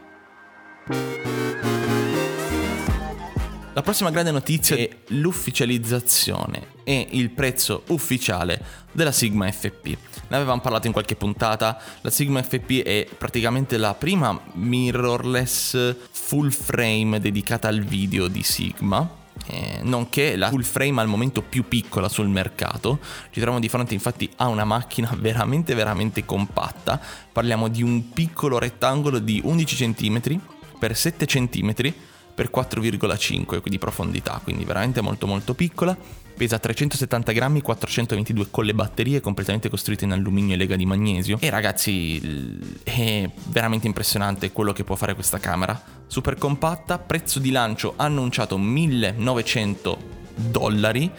La 3.80 3.86
prossima 3.86 4.12
grande 4.12 4.32
notizia 4.32 4.76
è 4.76 4.90
l'ufficializzazione 5.08 6.74
e 6.84 7.08
il 7.12 7.30
prezzo 7.30 7.84
ufficiale 7.88 8.62
della 8.92 9.14
Sigma 9.14 9.50
FP. 9.50 9.86
Ne 10.28 10.36
avevamo 10.36 10.60
parlato 10.60 10.88
in 10.88 10.92
qualche 10.92 11.16
puntata, 11.16 11.80
la 12.02 12.10
Sigma 12.10 12.44
FP 12.44 12.84
è 12.84 13.08
praticamente 13.18 13.78
la 13.78 13.94
prima 13.94 14.38
mirrorless 14.52 15.96
full 16.12 16.50
frame 16.50 17.22
dedicata 17.22 17.70
al 17.70 17.80
video 17.80 18.28
di 18.28 18.44
Sigma. 18.44 19.10
Eh, 19.48 19.80
nonché 19.84 20.36
la 20.36 20.50
full 20.50 20.64
frame 20.64 21.00
al 21.00 21.08
momento 21.08 21.42
più 21.42 21.66
piccola 21.66 22.10
sul 22.10 22.28
mercato. 22.28 23.00
Ci 23.02 23.40
troviamo 23.40 23.62
di 23.62 23.70
fronte 23.70 23.94
infatti 23.94 24.30
a 24.36 24.48
una 24.48 24.66
macchina 24.66 25.10
veramente 25.18 25.74
veramente 25.74 26.26
compatta. 26.26 27.00
Parliamo 27.32 27.70
di 27.70 27.82
un 27.82 28.10
piccolo 28.10 28.60
rettangolo 28.60 29.20
di 29.20 29.40
11 29.42 29.94
cm 29.94 30.20
x 30.20 30.92
7 30.92 31.26
cm 31.26 31.94
per 32.40 32.50
4,5 32.56 33.68
di 33.68 33.78
profondità, 33.78 34.40
quindi 34.42 34.64
veramente 34.64 35.02
molto 35.02 35.28
molto 35.28 35.54
piccola. 35.54 35.98
Pesa 36.38 36.58
370 36.58 37.34
grammi, 37.34 37.60
422 37.60 38.48
con 38.50 38.64
le 38.64 38.74
batterie 38.74 39.20
completamente 39.20 39.68
costruite 39.68 40.06
in 40.06 40.14
alluminio 40.14 40.54
e 40.54 40.58
lega 40.58 40.78
di 40.78 40.86
magnesio. 40.86 41.38
E 41.42 41.50
ragazzi, 41.50 42.58
è 42.82 43.30
veramente 43.48 43.88
impressionante 43.88 44.54
quello 44.54 44.72
che 44.72 44.86
può 44.86 44.96
fare 44.96 45.16
questa 45.16 45.38
camera. 45.38 45.84
Super 46.08 46.36
compatta, 46.36 46.98
prezzo 46.98 47.40
di 47.40 47.52
lancio 47.52 47.96
annunciato 47.98 48.58
1900 48.58 49.98
dollari 50.36 51.12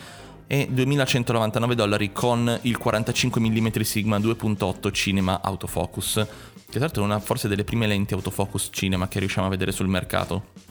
e 0.47 0.69
2199 0.71 1.75
dollari 1.75 2.13
con 2.13 2.59
il 2.63 2.79
45 2.79 3.43
mm 3.43 3.69
Sigma 3.83 4.17
2.8 4.17 4.91
Cinema 4.91 5.43
Autofocus, 5.43 6.15
che 6.15 6.71
tra 6.71 6.81
l'altro 6.81 7.03
è 7.03 7.05
una 7.05 7.21
forse 7.21 7.47
delle 7.47 7.65
prime 7.65 7.87
lenti 7.87 8.15
autofocus 8.15 8.71
cinema 8.73 9.07
che 9.07 9.19
riusciamo 9.19 9.49
a 9.49 9.51
vedere 9.51 9.71
sul 9.71 9.87
mercato. 9.87 10.69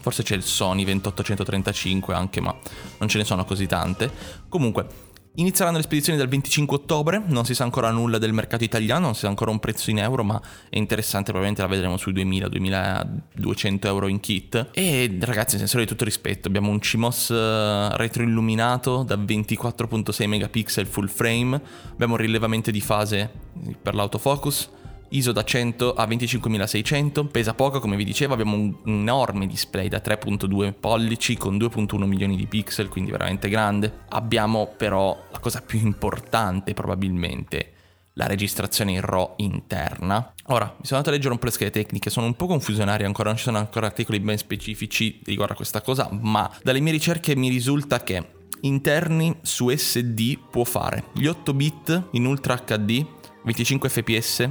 Forse 0.00 0.22
c'è 0.22 0.34
il 0.34 0.42
Sony 0.42 0.84
2835 0.84 2.14
anche, 2.14 2.40
ma 2.40 2.54
non 2.98 3.08
ce 3.08 3.18
ne 3.18 3.24
sono 3.24 3.44
così 3.44 3.66
tante. 3.66 4.10
Comunque, 4.48 5.06
Inizieranno 5.38 5.76
le 5.76 5.82
spedizioni 5.82 6.18
dal 6.18 6.28
25 6.28 6.76
ottobre, 6.76 7.22
non 7.26 7.44
si 7.44 7.54
sa 7.54 7.64
ancora 7.64 7.90
nulla 7.90 8.16
del 8.16 8.32
mercato 8.32 8.64
italiano, 8.64 9.04
non 9.04 9.14
si 9.14 9.20
sa 9.20 9.28
ancora 9.28 9.50
un 9.50 9.58
prezzo 9.58 9.90
in 9.90 9.98
euro, 9.98 10.24
ma 10.24 10.40
è 10.70 10.78
interessante, 10.78 11.30
probabilmente 11.30 11.60
la 11.60 11.68
vedremo 11.68 11.98
sui 11.98 12.14
2000-2200 12.14 13.78
euro 13.82 14.06
in 14.06 14.18
kit. 14.20 14.70
E 14.72 15.18
ragazzi, 15.20 15.58
sensore 15.58 15.82
di 15.82 15.90
tutto 15.90 16.04
rispetto, 16.04 16.48
abbiamo 16.48 16.70
un 16.70 16.78
CMOS 16.78 17.30
eh, 17.30 17.96
retroilluminato 17.98 19.02
da 19.02 19.16
24.6 19.16 20.26
megapixel 20.26 20.86
full 20.86 21.08
frame, 21.08 21.60
abbiamo 21.92 22.14
un 22.14 22.20
rilevamento 22.20 22.70
di 22.70 22.80
fase 22.80 23.30
per 23.82 23.94
l'autofocus, 23.94 24.70
ISO 25.10 25.32
da 25.32 25.44
100 25.44 25.94
a 25.94 26.06
25600, 26.06 27.26
pesa 27.26 27.54
poco 27.54 27.80
come 27.80 27.96
vi 27.96 28.04
dicevo, 28.04 28.32
abbiamo 28.34 28.56
un 28.56 28.74
enorme 28.84 29.46
display 29.46 29.88
da 29.88 30.00
3.2 30.04 30.74
pollici 30.78 31.36
con 31.36 31.56
2.1 31.56 32.04
milioni 32.04 32.36
di 32.36 32.46
pixel, 32.46 32.88
quindi 32.88 33.10
veramente 33.10 33.48
grande. 33.48 34.00
Abbiamo 34.08 34.66
però 34.76 35.16
la 35.30 35.38
cosa 35.38 35.60
più 35.60 35.78
importante 35.78 36.74
probabilmente, 36.74 37.72
la 38.14 38.26
registrazione 38.26 38.92
in 38.92 39.00
RAW 39.00 39.34
interna. 39.36 40.32
Ora, 40.46 40.66
mi 40.66 40.84
sono 40.84 40.98
andato 40.98 41.10
a 41.10 41.12
leggere 41.12 41.32
un 41.32 41.38
po' 41.38 41.46
le 41.46 41.52
schede 41.52 41.70
tecniche, 41.70 42.10
sono 42.10 42.26
un 42.26 42.34
po' 42.34 42.46
confusionarie 42.46 43.06
ancora, 43.06 43.28
non 43.28 43.38
ci 43.38 43.44
sono 43.44 43.58
ancora 43.58 43.86
articoli 43.86 44.20
ben 44.20 44.38
specifici 44.38 45.20
riguardo 45.24 45.52
a 45.52 45.56
questa 45.56 45.82
cosa, 45.82 46.08
ma 46.10 46.50
dalle 46.62 46.80
mie 46.80 46.92
ricerche 46.92 47.36
mi 47.36 47.48
risulta 47.48 48.02
che 48.02 48.34
interni 48.62 49.36
su 49.42 49.68
SD 49.68 50.38
può 50.50 50.64
fare 50.64 51.04
gli 51.12 51.26
8 51.26 51.54
bit 51.54 52.08
in 52.12 52.24
Ultra 52.24 52.56
HD, 52.56 53.04
25 53.44 53.88
fps, 53.88 54.48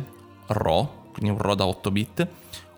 RAW, 0.48 1.12
quindi 1.12 1.32
un 1.32 1.38
RAW 1.38 1.56
da 1.56 1.66
8 1.66 1.92
bit, 1.92 2.28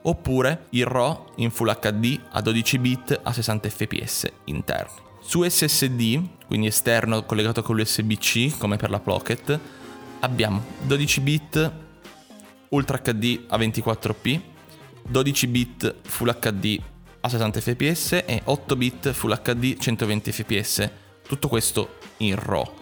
oppure 0.04 0.66
il 0.70 0.86
RAW 0.86 1.32
in 1.36 1.52
Full 1.52 1.78
HD 1.80 2.20
a 2.32 2.42
12 2.42 2.80
bit 2.80 3.20
a 3.24 3.34
60 3.34 3.70
fps 3.70 4.32
interni. 4.46 5.06
Su 5.20 5.44
SSD, 5.44 6.46
quindi 6.46 6.68
esterno 6.68 7.24
collegato 7.24 7.62
con 7.62 7.76
l'USB-C 7.76 8.58
come 8.58 8.78
per 8.78 8.90
la 8.90 9.00
Pocket, 9.00 9.60
abbiamo 10.20 10.64
12 10.84 11.20
bit 11.22 11.72
Ultra 12.70 13.00
HD 13.00 13.46
a 13.48 13.58
24p, 13.58 14.42
12 15.08 15.48
bit 15.48 15.96
Full 16.04 16.38
HD 16.40 16.80
a 17.22 17.30
60 17.30 17.62
fps 17.62 18.12
e 18.26 18.42
8 18.44 18.76
bit 18.76 19.12
Full 19.12 19.42
HD 19.42 19.78
120 19.78 20.32
fps. 20.32 20.92
Tutto 21.28 21.48
questo 21.48 21.98
in 22.18 22.36
RAW. 22.36 22.74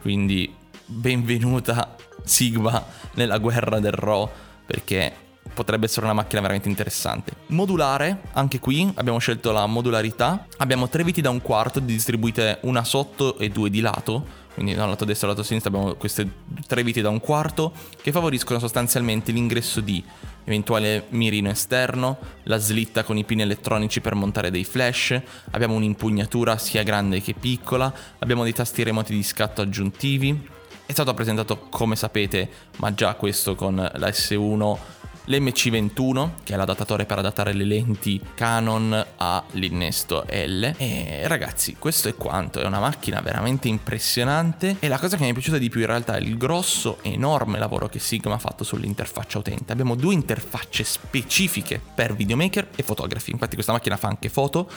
Quindi 0.00 0.54
benvenuta 0.84 1.96
Sigma 2.26 2.84
nella 3.14 3.38
guerra 3.38 3.78
del 3.80 3.92
RAW 3.92 4.28
perché 4.66 5.24
potrebbe 5.54 5.86
essere 5.86 6.04
una 6.04 6.14
macchina 6.14 6.40
veramente 6.40 6.68
interessante. 6.68 7.32
Modulare, 7.48 8.22
anche 8.32 8.58
qui 8.58 8.90
abbiamo 8.96 9.18
scelto 9.18 9.52
la 9.52 9.66
modularità. 9.66 10.46
Abbiamo 10.58 10.88
tre 10.88 11.04
viti 11.04 11.20
da 11.20 11.30
un 11.30 11.40
quarto 11.40 11.80
distribuite 11.80 12.58
una 12.62 12.84
sotto 12.84 13.38
e 13.38 13.48
due 13.48 13.70
di 13.70 13.80
lato. 13.80 14.44
Quindi 14.54 14.74
dal 14.74 14.88
lato 14.88 15.04
destro 15.04 15.28
e 15.28 15.30
lato 15.30 15.42
sinistro 15.42 15.70
abbiamo 15.70 15.94
queste 15.94 16.26
tre 16.66 16.82
viti 16.82 17.02
da 17.02 17.10
un 17.10 17.20
quarto 17.20 17.72
che 18.00 18.10
favoriscono 18.10 18.58
sostanzialmente 18.58 19.30
l'ingresso 19.30 19.80
di 19.80 20.02
eventuale 20.44 21.06
mirino 21.10 21.50
esterno, 21.50 22.16
la 22.44 22.56
slitta 22.56 23.04
con 23.04 23.18
i 23.18 23.24
pini 23.24 23.42
elettronici 23.42 24.00
per 24.00 24.14
montare 24.14 24.50
dei 24.50 24.64
flash, 24.64 25.20
abbiamo 25.50 25.74
un'impugnatura 25.74 26.56
sia 26.56 26.82
grande 26.84 27.20
che 27.20 27.34
piccola, 27.34 27.92
abbiamo 28.18 28.44
dei 28.44 28.54
tasti 28.54 28.82
remoti 28.82 29.12
di 29.12 29.22
scatto 29.22 29.60
aggiuntivi, 29.60 30.48
è 30.86 30.92
stato 30.92 31.12
presentato, 31.14 31.66
come 31.68 31.96
sapete, 31.96 32.48
ma 32.76 32.94
già 32.94 33.14
questo 33.14 33.56
con 33.56 33.74
la 33.74 34.08
S1, 34.08 34.78
l'MC21, 35.26 36.30
che 36.44 36.54
è 36.54 36.56
l'adattatore 36.56 37.04
per 37.04 37.18
adattare 37.18 37.52
le 37.52 37.64
lenti 37.64 38.20
Canon 38.34 39.04
all'innesto 39.16 40.24
L. 40.28 40.72
E 40.76 41.26
ragazzi, 41.26 41.74
questo 41.76 42.08
è 42.08 42.14
quanto, 42.14 42.60
è 42.60 42.64
una 42.64 42.78
macchina 42.78 43.20
veramente 43.20 43.66
impressionante 43.66 44.76
e 44.78 44.86
la 44.86 44.98
cosa 44.98 45.16
che 45.16 45.24
mi 45.24 45.30
è 45.30 45.32
piaciuta 45.32 45.58
di 45.58 45.68
più 45.68 45.80
in 45.80 45.86
realtà 45.86 46.14
è 46.14 46.20
il 46.20 46.36
grosso, 46.36 46.98
enorme 47.02 47.58
lavoro 47.58 47.88
che 47.88 47.98
Sigma 47.98 48.34
ha 48.34 48.38
fatto 48.38 48.62
sull'interfaccia 48.62 49.38
utente. 49.38 49.72
Abbiamo 49.72 49.96
due 49.96 50.14
interfacce 50.14 50.84
specifiche 50.84 51.80
per 51.94 52.14
videomaker 52.14 52.68
e 52.76 52.84
fotografi, 52.84 53.32
infatti 53.32 53.54
questa 53.54 53.72
macchina 53.72 53.96
fa 53.96 54.06
anche 54.06 54.28
foto 54.28 54.70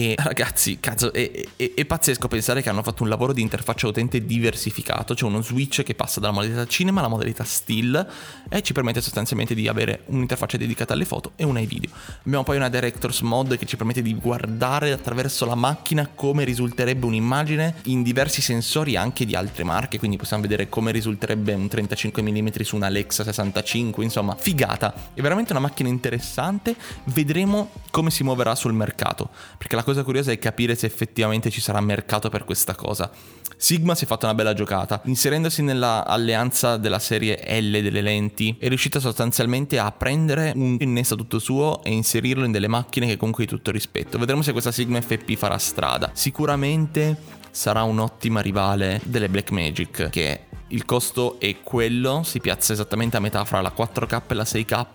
e 0.00 0.14
ragazzi, 0.22 0.78
cazzo, 0.78 1.12
è, 1.12 1.44
è, 1.56 1.72
è, 1.74 1.84
pazzesco 1.84 2.28
pensare 2.28 2.62
che 2.62 2.68
hanno 2.68 2.84
fatto 2.84 3.02
un 3.02 3.08
lavoro 3.08 3.32
di 3.32 3.42
interfaccia 3.42 3.88
utente 3.88 4.24
diversificato. 4.24 5.14
C'è 5.14 5.24
uno 5.24 5.42
switch 5.42 5.82
che 5.82 5.96
passa 5.96 6.20
dalla 6.20 6.32
modalità 6.32 6.64
cinema 6.66 7.00
alla 7.00 7.08
modalità 7.08 7.42
still 7.42 8.06
e 8.48 8.62
ci 8.62 8.72
permette 8.72 9.00
sostanzialmente 9.00 9.56
di 9.56 9.66
avere 9.66 10.02
un'interfaccia 10.06 10.56
dedicata 10.56 10.92
alle 10.92 11.04
foto 11.04 11.32
e 11.34 11.42
una 11.42 11.58
ai 11.58 11.66
video. 11.66 11.90
Abbiamo 12.24 12.44
poi 12.44 12.58
una 12.58 12.68
Director's 12.68 13.22
Mode 13.22 13.58
che 13.58 13.66
ci 13.66 13.76
permette 13.76 14.00
di 14.00 14.14
guardare 14.14 14.92
attraverso 14.92 15.44
la 15.46 15.56
macchina 15.56 16.08
come 16.14 16.44
risulterebbe 16.44 17.04
un'immagine 17.04 17.78
in 17.86 18.04
diversi 18.04 18.40
sensori 18.40 18.94
anche 18.94 19.24
di 19.24 19.34
altre 19.34 19.64
marche. 19.64 19.98
Quindi 19.98 20.16
possiamo 20.16 20.42
vedere 20.42 20.68
come 20.68 20.92
risulterebbe 20.92 21.54
un 21.54 21.66
35 21.66 22.22
mm 22.22 22.48
su 22.60 22.76
una 22.76 22.86
Alexa 22.86 23.24
65. 23.24 24.04
Insomma, 24.04 24.36
figata. 24.36 25.10
È 25.12 25.20
veramente 25.20 25.50
una 25.50 25.60
macchina 25.60 25.88
interessante. 25.88 26.76
Vedremo 27.02 27.72
come 27.90 28.12
si 28.12 28.22
muoverà 28.22 28.54
sul 28.54 28.74
mercato. 28.74 29.30
Perché 29.56 29.74
la 29.74 29.86
cosa 29.88 30.02
curiosa 30.02 30.32
è 30.32 30.38
capire 30.38 30.74
se 30.74 30.84
effettivamente 30.84 31.48
ci 31.48 31.62
sarà 31.62 31.80
mercato 31.80 32.28
per 32.28 32.44
questa 32.44 32.74
cosa. 32.74 33.10
Sigma 33.56 33.94
si 33.94 34.04
è 34.04 34.06
fatta 34.06 34.26
una 34.26 34.34
bella 34.34 34.52
giocata, 34.52 35.00
inserendosi 35.06 35.62
nella 35.62 36.04
alleanza 36.04 36.76
della 36.76 36.98
serie 36.98 37.42
L 37.58 37.70
delle 37.70 38.02
lenti, 38.02 38.54
è 38.58 38.68
riuscita 38.68 39.00
sostanzialmente 39.00 39.78
a 39.78 39.90
prendere 39.90 40.52
un 40.54 40.76
innesto 40.78 41.16
tutto 41.16 41.38
suo 41.38 41.82
e 41.84 41.90
inserirlo 41.90 42.44
in 42.44 42.52
delle 42.52 42.68
macchine 42.68 43.06
che 43.06 43.16
comunque 43.16 43.46
di 43.46 43.50
tutto 43.50 43.70
rispetto. 43.70 44.18
Vedremo 44.18 44.42
se 44.42 44.52
questa 44.52 44.72
Sigma 44.72 45.00
FP 45.00 45.36
farà 45.36 45.56
strada. 45.56 46.10
Sicuramente 46.12 47.16
sarà 47.50 47.82
un'ottima 47.82 48.40
rivale 48.40 49.00
delle 49.04 49.30
Blackmagic 49.30 50.10
che 50.10 50.40
il 50.68 50.84
costo 50.84 51.40
è 51.40 51.56
quello, 51.62 52.22
si 52.24 52.40
piazza 52.40 52.74
esattamente 52.74 53.16
a 53.16 53.20
metà 53.20 53.42
fra 53.46 53.62
la 53.62 53.72
4K 53.74 54.22
e 54.26 54.34
la 54.34 54.42
6K, 54.42 54.86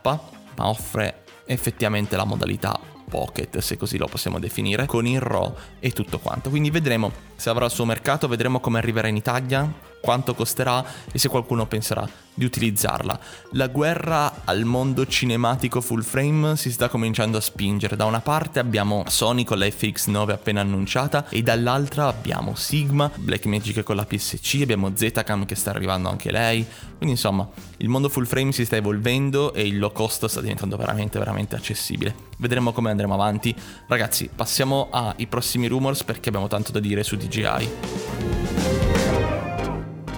ma 0.55 0.67
offre 0.67 1.23
effettivamente 1.47 2.15
la 2.15 2.25
modalità 2.25 2.92
Pocket, 3.13 3.60
se 3.60 3.77
così 3.77 4.00
lo 4.00 4.08
possiamo 4.08 4.39
definire, 4.39 4.88
con 4.88 5.05
il 5.05 5.20
RAW 5.20 5.55
e 5.79 5.91
tutto 5.91 6.17
quanto. 6.17 6.50
Quindi 6.50 6.72
vedremo 6.72 7.12
se 7.36 7.51
avrà 7.51 7.65
il 7.65 7.72
suo 7.72 7.86
mercato, 7.86 8.27
vedremo 8.27 8.60
come 8.60 8.79
arriverà 8.79 9.08
in 9.08 9.15
Italia, 9.15 9.72
quanto 10.03 10.36
costerà 10.36 10.83
e 11.13 11.17
se 11.17 11.29
qualcuno 11.29 11.65
penserà 11.65 12.05
di 12.33 12.43
utilizzarla. 12.43 13.17
La 13.51 13.67
guerra 13.67 14.41
al 14.43 14.65
mondo 14.65 15.07
cinematico 15.07 15.79
full 15.79 16.01
frame 16.01 16.57
si 16.57 16.74
sta 16.74 16.89
cominciando 16.89 17.38
a 17.38 17.41
spingere. 17.41 17.95
Da 17.95 18.03
una 18.03 18.19
parte 18.19 18.60
abbiamo 18.60 19.05
Sony 19.07 19.45
con 19.45 19.57
la 19.57 19.65
FX9 19.65 20.31
appena 20.31 20.60
annunciata 20.60 21.29
e 21.29 21.41
dall'altra 21.41 22.07
abbiamo 22.07 22.53
Sigma, 22.55 23.10
Blackmagic 23.15 23.83
con 23.83 23.95
la 23.95 24.05
PSC, 24.05 24.60
abbiamo 24.62 24.91
Zetacam 24.93 25.45
che 25.45 25.55
sta 25.55 25.69
arrivando 25.69 26.10
anche 26.10 26.31
lei. 26.31 26.65
Quindi 26.98 27.15
insomma, 27.15 27.48
il 27.77 27.88
mondo 27.88 28.10
full 28.10 28.25
frame 28.25 28.51
si 28.51 28.65
sta 28.65 28.75
evolvendo 28.75 29.53
e 29.53 29.65
il 29.65 29.79
low 29.79 29.93
cost 29.93 30.25
sta 30.25 30.41
diventando 30.41 30.75
veramente 30.75 31.17
veramente 31.17 31.55
accessibile. 31.55 32.13
Vedremo 32.39 32.74
come 32.74 32.91
andremo 32.91 33.13
avanti. 33.13 33.55
Ragazzi, 33.88 34.29
passiamo 34.36 34.89
ai 34.91 35.27
prossimi 35.27 35.67
rumors 35.67 36.03
perché 36.03 36.27
abbiamo 36.27 36.48
tanto 36.48 36.74
da 36.74 36.81
dire 36.81 37.03
su 37.03 37.15
DJI. 37.15 38.42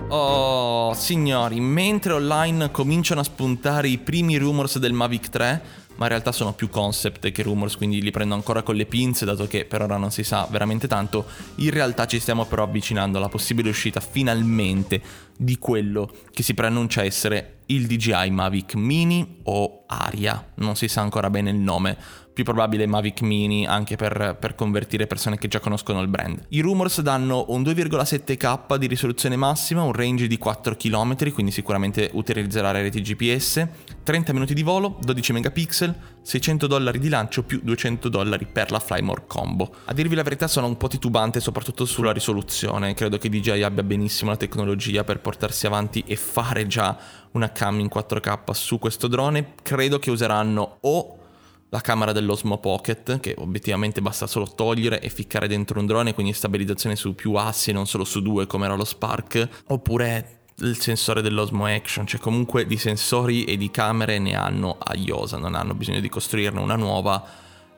Oh, 0.07 0.93
signori, 0.93 1.59
mentre 1.59 2.13
online 2.13 2.69
cominciano 2.69 3.21
a 3.21 3.23
spuntare 3.23 3.87
i 3.87 3.97
primi 3.97 4.37
rumors 4.37 4.77
del 4.77 4.93
Mavic 4.93 5.29
3, 5.29 5.61
ma 5.95 6.03
in 6.03 6.09
realtà 6.09 6.31
sono 6.31 6.53
più 6.53 6.69
concept 6.69 7.31
che 7.31 7.41
rumors, 7.41 7.75
quindi 7.75 8.01
li 8.01 8.11
prendo 8.11 8.35
ancora 8.35 8.61
con 8.61 8.75
le 8.75 8.85
pinze, 8.85 9.25
dato 9.25 9.47
che 9.47 9.65
per 9.65 9.81
ora 9.81 9.97
non 9.97 10.11
si 10.11 10.23
sa 10.23 10.47
veramente 10.49 10.87
tanto. 10.87 11.25
In 11.55 11.71
realtà 11.71 12.05
ci 12.05 12.19
stiamo 12.19 12.45
però 12.45 12.63
avvicinando 12.63 13.17
alla 13.17 13.29
possibile 13.29 13.69
uscita 13.69 13.99
finalmente 13.99 15.01
di 15.35 15.57
quello 15.57 16.11
che 16.31 16.43
si 16.43 16.53
preannuncia 16.53 17.03
essere 17.03 17.59
il 17.67 17.87
DJI 17.87 18.29
Mavic 18.29 18.75
Mini 18.75 19.39
o 19.43 19.85
Aria, 19.87 20.51
non 20.55 20.75
si 20.75 20.87
sa 20.87 21.01
ancora 21.01 21.31
bene 21.31 21.49
il 21.49 21.57
nome, 21.57 21.97
più 22.35 22.43
probabile 22.43 22.85
Mavic 22.85 23.21
Mini 23.21 23.65
anche 23.65 23.95
per, 23.95 24.35
per, 24.37 24.55
convertire 24.55 25.07
persone 25.07 25.37
che 25.37 25.47
già 25.47 25.61
conoscono 25.61 26.01
il 26.01 26.09
brand. 26.09 26.47
I 26.49 26.59
rumors 26.59 26.99
danno 26.99 27.45
un 27.47 27.61
2,7K 27.61 28.75
di 28.75 28.87
risoluzione 28.87 29.37
massima, 29.37 29.83
un 29.83 29.93
range 29.93 30.27
di 30.27 30.37
4 30.37 30.75
km, 30.75 31.31
quindi 31.31 31.53
sicuramente 31.53 32.09
utilizzerà 32.11 32.73
le 32.73 32.81
reti 32.81 33.01
GPS, 33.01 33.65
30 34.03 34.33
minuti 34.33 34.53
di 34.53 34.63
volo, 34.63 34.99
12 35.01 35.31
megapixel, 35.31 35.95
600 36.21 36.67
dollari 36.67 36.99
di 36.99 37.07
lancio 37.07 37.43
più 37.43 37.61
200 37.63 38.09
dollari 38.09 38.45
per 38.45 38.69
la 38.69 38.79
Flymore 38.79 39.23
Combo. 39.27 39.73
A 39.85 39.93
dirvi 39.93 40.13
la 40.13 40.23
verità 40.23 40.49
sono 40.49 40.67
un 40.67 40.75
po' 40.75 40.89
titubante 40.89 41.39
soprattutto 41.39 41.85
sulla 41.85 42.11
risoluzione, 42.11 42.93
credo 42.95 43.17
che 43.17 43.29
DJI 43.29 43.63
abbia 43.63 43.83
benissimo 43.83 44.31
la 44.31 44.37
tecnologia 44.37 45.05
per 45.05 45.21
portarsi 45.21 45.67
avanti 45.67 46.03
e 46.05 46.17
fare 46.17 46.67
già 46.67 46.97
una 47.31 47.53
cam 47.53 47.79
in 47.79 47.89
4K 47.93 48.51
su 48.51 48.77
questo 48.77 49.07
drone, 49.07 49.53
credo 49.61 49.99
che 49.99 50.11
useranno 50.11 50.79
o 50.81 51.19
la 51.75 51.81
camera 51.81 52.13
dell'Osmo 52.13 52.57
Pocket, 52.57 53.19
che 53.19 53.35
obiettivamente 53.37 54.01
basta 54.01 54.27
solo 54.27 54.47
togliere 54.47 55.01
e 55.01 55.09
ficcare 55.09 55.45
dentro 55.45 55.77
un 55.77 55.85
drone, 55.85 56.13
quindi 56.13 56.31
stabilizzazione 56.31 56.95
su 56.95 57.15
più 57.15 57.33
assi 57.33 57.71
e 57.71 57.73
non 57.73 57.85
solo 57.85 58.05
su 58.05 58.21
due 58.21 58.47
come 58.47 58.63
era 58.63 58.75
lo 58.75 58.85
Spark, 58.85 59.63
oppure 59.67 60.43
il 60.59 60.79
sensore 60.79 61.21
dell'Osmo 61.21 61.65
Action, 61.65 62.07
cioè 62.07 62.21
comunque 62.21 62.65
di 62.65 62.77
sensori 62.77 63.43
e 63.43 63.57
di 63.57 63.69
camere 63.71 64.19
ne 64.19 64.37
hanno 64.37 64.77
a 64.79 64.95
iosa, 64.95 65.37
non 65.37 65.53
hanno 65.53 65.73
bisogno 65.73 65.99
di 65.99 66.07
costruirne 66.07 66.61
una 66.61 66.77
nuova. 66.77 67.21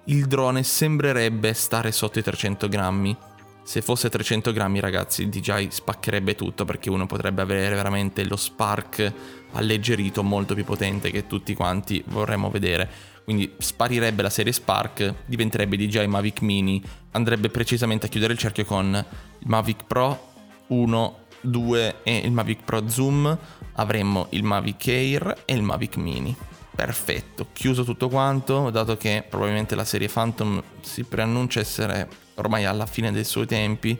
Il 0.03 0.27
drone 0.27 0.61
sembrerebbe 0.61 1.53
stare 1.53 1.91
sotto 1.91 2.19
i 2.19 2.23
300 2.23 2.69
grammi. 2.69 3.17
Se 3.63 3.81
fosse 3.81 4.09
300 4.09 4.53
grammi 4.53 4.79
ragazzi 4.79 5.27
DJI 5.27 5.69
spaccherebbe 5.71 6.35
tutto 6.35 6.65
perché 6.65 6.91
uno 6.91 7.07
potrebbe 7.07 7.41
avere 7.41 7.73
veramente 7.73 8.23
lo 8.25 8.35
Spark 8.35 9.13
alleggerito 9.53 10.21
molto 10.21 10.53
più 10.53 10.63
potente 10.63 11.09
che 11.09 11.25
tutti 11.25 11.55
quanti 11.55 12.03
vorremmo 12.05 12.51
vedere. 12.51 13.15
Quindi 13.27 13.55
sparirebbe 13.57 14.22
la 14.22 14.29
serie 14.29 14.53
Spark, 14.53 15.13
diventerebbe 15.25 15.75
DJI 15.75 16.07
Mavic 16.07 16.39
Mini, 16.39 16.81
andrebbe 17.12 17.50
precisamente 17.50 18.05
a 18.05 18.10
chiudere 18.10 18.31
il 18.31 18.39
cerchio 18.39 18.63
con 18.63 18.96
il 18.96 19.48
Mavic 19.50 19.84
Pro 19.86 20.31
1 20.67 21.17
2 21.41 21.96
e 22.03 22.17
il 22.19 22.31
Mavic 22.31 22.63
Pro 22.63 22.88
Zoom, 22.88 23.38
avremmo 23.74 24.27
il 24.29 24.43
Mavic 24.43 24.88
Air 24.88 25.41
e 25.43 25.55
il 25.55 25.62
Mavic 25.62 25.98
Mini. 25.98 26.34
Perfetto, 26.74 27.48
chiuso 27.51 27.84
tutto 27.84 28.07
quanto, 28.07 28.69
dato 28.69 28.96
che 28.96 29.25
probabilmente 29.27 29.75
la 29.75 29.84
serie 29.84 30.07
Phantom 30.07 30.63
si 30.79 31.03
preannuncia 31.03 31.60
essere 31.60 32.07
ormai 32.36 32.63
alla 32.63 32.86
fine 32.86 33.12
dei 33.12 33.25
suoi 33.25 33.46
tempi, 33.46 34.00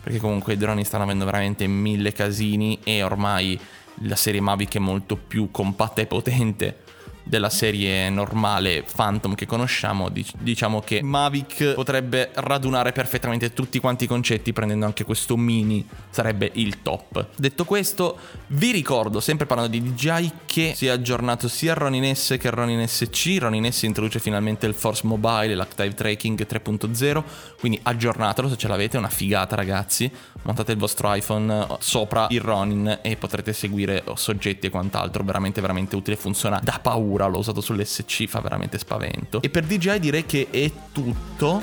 perché 0.00 0.20
comunque 0.20 0.52
i 0.52 0.56
droni 0.56 0.84
stanno 0.84 1.02
avendo 1.02 1.24
veramente 1.24 1.66
mille 1.66 2.12
casini 2.12 2.78
e 2.84 3.02
ormai 3.02 3.58
la 4.02 4.14
serie 4.14 4.40
Mavic 4.40 4.76
è 4.76 4.78
molto 4.78 5.16
più 5.16 5.50
compatta 5.50 6.00
e 6.00 6.06
potente 6.06 6.86
della 7.28 7.50
serie 7.50 8.08
normale 8.08 8.84
Phantom 8.94 9.34
che 9.34 9.46
conosciamo, 9.46 10.10
diciamo 10.38 10.80
che 10.80 11.02
Mavic 11.02 11.74
potrebbe 11.74 12.30
radunare 12.34 12.92
perfettamente 12.92 13.52
tutti 13.52 13.78
quanti 13.78 14.04
i 14.04 14.06
concetti 14.06 14.52
prendendo 14.52 14.86
anche 14.86 15.04
questo 15.04 15.36
mini, 15.36 15.86
sarebbe 16.10 16.50
il 16.54 16.82
top. 16.82 17.26
Detto 17.36 17.64
questo, 17.64 18.18
vi 18.48 18.72
ricordo, 18.72 19.20
sempre 19.20 19.46
parlando 19.46 19.70
di 19.70 19.82
DJI, 19.82 20.32
che 20.46 20.72
si 20.74 20.86
è 20.86 20.90
aggiornato 20.90 21.48
sia 21.48 21.74
Ronin 21.74 22.14
S 22.14 22.36
che 22.38 22.50
Ronin 22.50 22.86
SC, 22.86 23.36
Ronin 23.38 23.70
S 23.70 23.82
introduce 23.82 24.18
finalmente 24.18 24.66
il 24.66 24.74
Force 24.74 25.06
Mobile 25.06 25.54
l'Active 25.54 25.94
Tracking 25.94 26.46
3.0, 26.46 27.22
quindi 27.60 27.78
aggiornatelo 27.82 28.48
se 28.48 28.56
ce 28.56 28.68
l'avete, 28.68 28.96
è 28.96 28.98
una 28.98 29.08
figata 29.08 29.54
ragazzi, 29.54 30.10
montate 30.42 30.72
il 30.72 30.78
vostro 30.78 31.12
iPhone 31.12 31.66
sopra 31.80 32.26
il 32.30 32.40
Ronin 32.40 33.00
e 33.02 33.16
potrete 33.16 33.52
seguire 33.52 34.02
soggetti 34.14 34.66
e 34.66 34.70
quant'altro, 34.70 35.22
veramente 35.22 35.60
veramente 35.60 35.96
utile, 35.96 36.16
funziona 36.16 36.60
da 36.62 36.78
paura 36.80 37.17
paura, 37.18 37.26
l'ho 37.26 37.38
usato 37.38 37.60
sull'SC, 37.60 38.26
fa 38.26 38.40
veramente 38.40 38.78
spavento. 38.78 39.42
E 39.42 39.50
per 39.50 39.64
DJI 39.64 39.98
direi 39.98 40.24
che 40.24 40.48
è 40.50 40.70
tutto. 40.92 41.60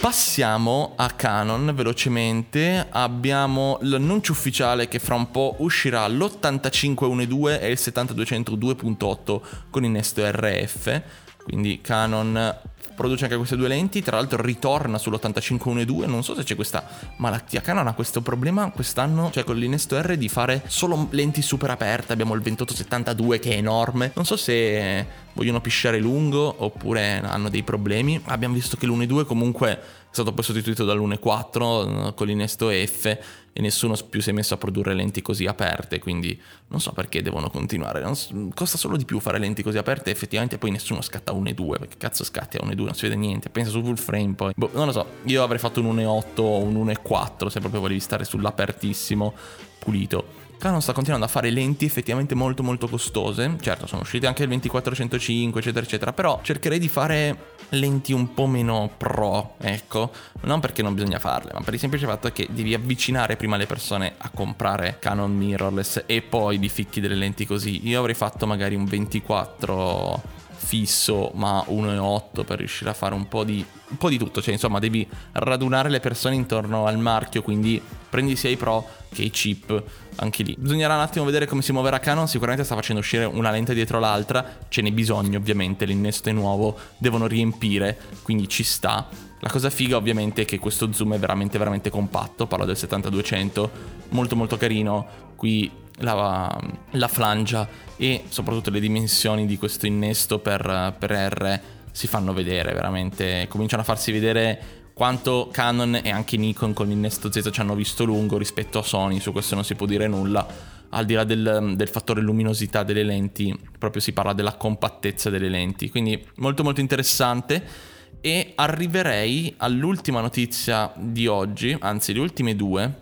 Passiamo 0.00 0.92
a 0.96 1.10
Canon 1.10 1.72
velocemente, 1.74 2.86
abbiamo 2.88 3.78
l'annuncio 3.82 4.30
ufficiale 4.30 4.86
che 4.86 5.00
fra 5.00 5.16
un 5.16 5.30
po' 5.32 5.56
uscirà 5.58 6.06
l'8512 6.06 7.60
e 7.60 7.70
il 7.70 7.78
7202.8 7.78 9.40
con 9.70 9.84
innesto 9.84 10.22
RF, 10.24 11.02
quindi 11.42 11.80
Canon 11.82 12.56
produce 12.98 13.24
anche 13.24 13.36
queste 13.36 13.56
due 13.56 13.68
lenti, 13.68 14.02
tra 14.02 14.16
l'altro 14.16 14.42
ritorna 14.42 14.98
sull'8512, 14.98 16.08
non 16.08 16.24
so 16.24 16.34
se 16.34 16.42
c'è 16.42 16.56
questa 16.56 16.84
malattia, 17.16 17.60
Canon 17.60 17.86
ha 17.86 17.94
questo 17.94 18.20
problema 18.20 18.70
quest'anno, 18.72 19.30
cioè 19.30 19.44
con 19.44 19.56
l'innesto 19.56 19.96
R 20.02 20.16
di 20.16 20.28
fare 20.28 20.62
solo 20.66 21.06
lenti 21.10 21.40
super 21.40 21.70
aperte, 21.70 22.12
abbiamo 22.12 22.34
il 22.34 22.40
2872 22.40 23.38
che 23.38 23.52
è 23.52 23.56
enorme, 23.56 24.10
non 24.14 24.24
so 24.24 24.36
se 24.36 25.26
vogliono 25.34 25.60
pisciare 25.60 26.00
lungo 26.00 26.52
oppure 26.58 27.20
hanno 27.24 27.48
dei 27.48 27.62
problemi, 27.62 28.20
abbiamo 28.24 28.54
visto 28.54 28.76
che 28.76 28.86
l'1.2 28.86 29.24
comunque 29.24 29.80
stato 30.10 30.32
poi 30.32 30.44
sostituito 30.44 30.84
dall'1.4 30.84 32.08
eh, 32.08 32.14
con 32.14 32.26
l'innesto 32.26 32.70
F 32.70 33.04
e 33.52 33.60
nessuno 33.60 33.96
più 34.08 34.20
si 34.20 34.30
è 34.30 34.32
messo 34.32 34.54
a 34.54 34.56
produrre 34.56 34.94
lenti 34.94 35.20
così 35.20 35.46
aperte, 35.46 35.98
quindi 35.98 36.40
non 36.68 36.80
so 36.80 36.92
perché 36.92 37.22
devono 37.22 37.50
continuare. 37.50 38.00
Non, 38.00 38.52
costa 38.54 38.76
solo 38.78 38.96
di 38.96 39.04
più 39.04 39.18
fare 39.18 39.38
lenti 39.38 39.62
così 39.62 39.78
aperte 39.78 40.10
e 40.10 40.12
effettivamente 40.12 40.58
poi 40.58 40.70
nessuno 40.70 41.00
scatta 41.00 41.32
1.2, 41.32 41.78
perché 41.78 41.96
cazzo 41.98 42.24
scatti 42.24 42.56
a 42.56 42.64
1.2, 42.64 42.84
non 42.84 42.94
si 42.94 43.02
vede 43.02 43.16
niente, 43.16 43.50
pensa 43.50 43.70
su 43.70 43.82
full 43.82 43.96
frame 43.96 44.34
poi. 44.34 44.52
Boh, 44.54 44.70
non 44.74 44.86
lo 44.86 44.92
so, 44.92 45.06
io 45.24 45.42
avrei 45.42 45.58
fatto 45.58 45.80
un 45.80 45.96
1.8 45.96 46.40
o 46.40 46.58
un 46.58 46.86
1.4 46.86 47.48
se 47.48 47.60
proprio 47.60 47.80
volevi 47.80 48.00
stare 48.00 48.24
sull'apertissimo 48.24 49.34
pulito. 49.78 50.37
Canon 50.58 50.82
sta 50.82 50.92
continuando 50.92 51.24
a 51.24 51.28
fare 51.28 51.50
lenti 51.50 51.84
effettivamente 51.84 52.34
molto 52.34 52.64
molto 52.64 52.88
costose. 52.88 53.56
Certo, 53.60 53.86
sono 53.86 54.02
uscite 54.02 54.26
anche 54.26 54.42
il 54.42 54.48
2405, 54.48 55.60
eccetera, 55.60 55.84
eccetera. 55.84 56.12
Però 56.12 56.40
cercherei 56.42 56.80
di 56.80 56.88
fare 56.88 57.54
lenti 57.70 58.12
un 58.12 58.34
po' 58.34 58.46
meno 58.46 58.90
pro, 58.96 59.54
ecco. 59.58 60.10
Non 60.42 60.58
perché 60.58 60.82
non 60.82 60.94
bisogna 60.94 61.20
farle, 61.20 61.52
ma 61.54 61.60
per 61.60 61.74
il 61.74 61.80
semplice 61.80 62.06
fatto 62.06 62.32
che 62.32 62.48
devi 62.50 62.74
avvicinare 62.74 63.36
prima 63.36 63.56
le 63.56 63.66
persone 63.66 64.14
a 64.18 64.30
comprare 64.30 64.96
Canon 64.98 65.32
mirrorless 65.36 66.02
e 66.06 66.22
poi 66.22 66.58
di 66.58 66.68
ficchi 66.68 67.00
delle 67.00 67.14
lenti 67.14 67.46
così. 67.46 67.86
Io 67.86 68.00
avrei 68.00 68.14
fatto 68.14 68.44
magari 68.44 68.74
un 68.74 68.84
24 68.84 70.37
fisso 70.68 71.30
ma 71.32 71.64
1,8 71.66 72.44
per 72.44 72.58
riuscire 72.58 72.90
a 72.90 72.92
fare 72.92 73.14
un 73.14 73.26
po, 73.26 73.42
di, 73.42 73.64
un 73.88 73.96
po' 73.96 74.10
di 74.10 74.18
tutto, 74.18 74.42
cioè 74.42 74.52
insomma 74.52 74.78
devi 74.78 75.08
radunare 75.32 75.88
le 75.88 75.98
persone 75.98 76.34
intorno 76.34 76.84
al 76.84 76.98
marchio, 76.98 77.40
quindi 77.40 77.80
prendi 78.10 78.36
sia 78.36 78.50
i 78.50 78.58
pro 78.58 78.86
che 79.10 79.22
i 79.22 79.30
chip 79.30 79.82
anche 80.16 80.42
lì. 80.42 80.54
Bisognerà 80.58 80.94
un 80.94 81.00
attimo 81.00 81.24
vedere 81.24 81.46
come 81.46 81.62
si 81.62 81.72
muoverà 81.72 82.00
Canon, 82.00 82.28
sicuramente 82.28 82.64
sta 82.64 82.74
facendo 82.74 83.00
uscire 83.00 83.24
una 83.24 83.50
lente 83.50 83.72
dietro 83.72 83.98
l'altra, 83.98 84.58
ce 84.68 84.82
n'è 84.82 84.90
bisogno 84.92 85.38
ovviamente, 85.38 85.86
l'innesto 85.86 86.28
è 86.28 86.32
nuovo, 86.32 86.76
devono 86.98 87.26
riempire, 87.26 87.98
quindi 88.22 88.46
ci 88.46 88.62
sta. 88.62 89.08
La 89.40 89.48
cosa 89.48 89.70
figa 89.70 89.96
ovviamente 89.96 90.42
è 90.42 90.44
che 90.44 90.58
questo 90.58 90.92
zoom 90.92 91.14
è 91.14 91.18
veramente 91.18 91.56
veramente 91.56 91.88
compatto, 91.88 92.46
parlo 92.46 92.66
del 92.66 92.76
7200, 92.76 93.70
molto 94.10 94.36
molto 94.36 94.58
carino, 94.58 95.06
qui 95.34 95.86
la, 95.98 96.60
la 96.92 97.08
flangia 97.08 97.68
e 97.96 98.24
soprattutto 98.28 98.70
le 98.70 98.80
dimensioni 98.80 99.46
di 99.46 99.56
questo 99.56 99.86
innesto 99.86 100.38
per, 100.38 100.94
per 100.98 101.10
R 101.10 101.60
si 101.90 102.06
fanno 102.06 102.32
vedere 102.32 102.72
veramente, 102.72 103.46
cominciano 103.48 103.82
a 103.82 103.84
farsi 103.84 104.12
vedere 104.12 104.76
quanto 104.94 105.48
Canon 105.52 106.00
e 106.02 106.10
anche 106.10 106.36
Nikon 106.36 106.72
con 106.72 106.88
l'innesto 106.88 107.30
Z 107.30 107.50
ci 107.52 107.60
hanno 107.60 107.74
visto 107.74 108.04
lungo 108.04 108.36
rispetto 108.36 108.78
a 108.78 108.82
Sony, 108.82 109.20
su 109.20 109.32
questo 109.32 109.54
non 109.54 109.64
si 109.64 109.74
può 109.74 109.86
dire 109.86 110.08
nulla, 110.08 110.46
al 110.90 111.04
di 111.04 111.14
là 111.14 111.24
del, 111.24 111.74
del, 111.76 111.88
fattore 111.88 112.20
luminosità 112.20 112.82
delle 112.82 113.02
lenti, 113.02 113.56
proprio 113.78 114.00
si 114.00 114.12
parla 114.12 114.32
della 114.32 114.54
compattezza 114.54 115.30
delle 115.30 115.48
lenti, 115.48 115.90
quindi 115.90 116.24
molto 116.36 116.62
molto 116.62 116.80
interessante. 116.80 117.96
E 118.20 118.52
arriverei 118.56 119.54
all'ultima 119.58 120.20
notizia 120.20 120.92
di 120.96 121.28
oggi, 121.28 121.76
anzi 121.78 122.12
le 122.12 122.18
ultime 122.18 122.56
due, 122.56 122.92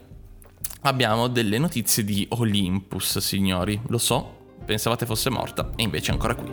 abbiamo 0.88 1.27
delle 1.29 1.59
notizie 1.59 2.05
di 2.05 2.27
Olympus, 2.31 3.18
signori. 3.18 3.81
Lo 3.88 3.99
so, 3.99 4.55
pensavate 4.64 5.05
fosse 5.05 5.31
morta 5.31 5.72
e 5.75 5.83
invece 5.83 6.11
è 6.11 6.14
ancora 6.14 6.35
qui. 6.35 6.51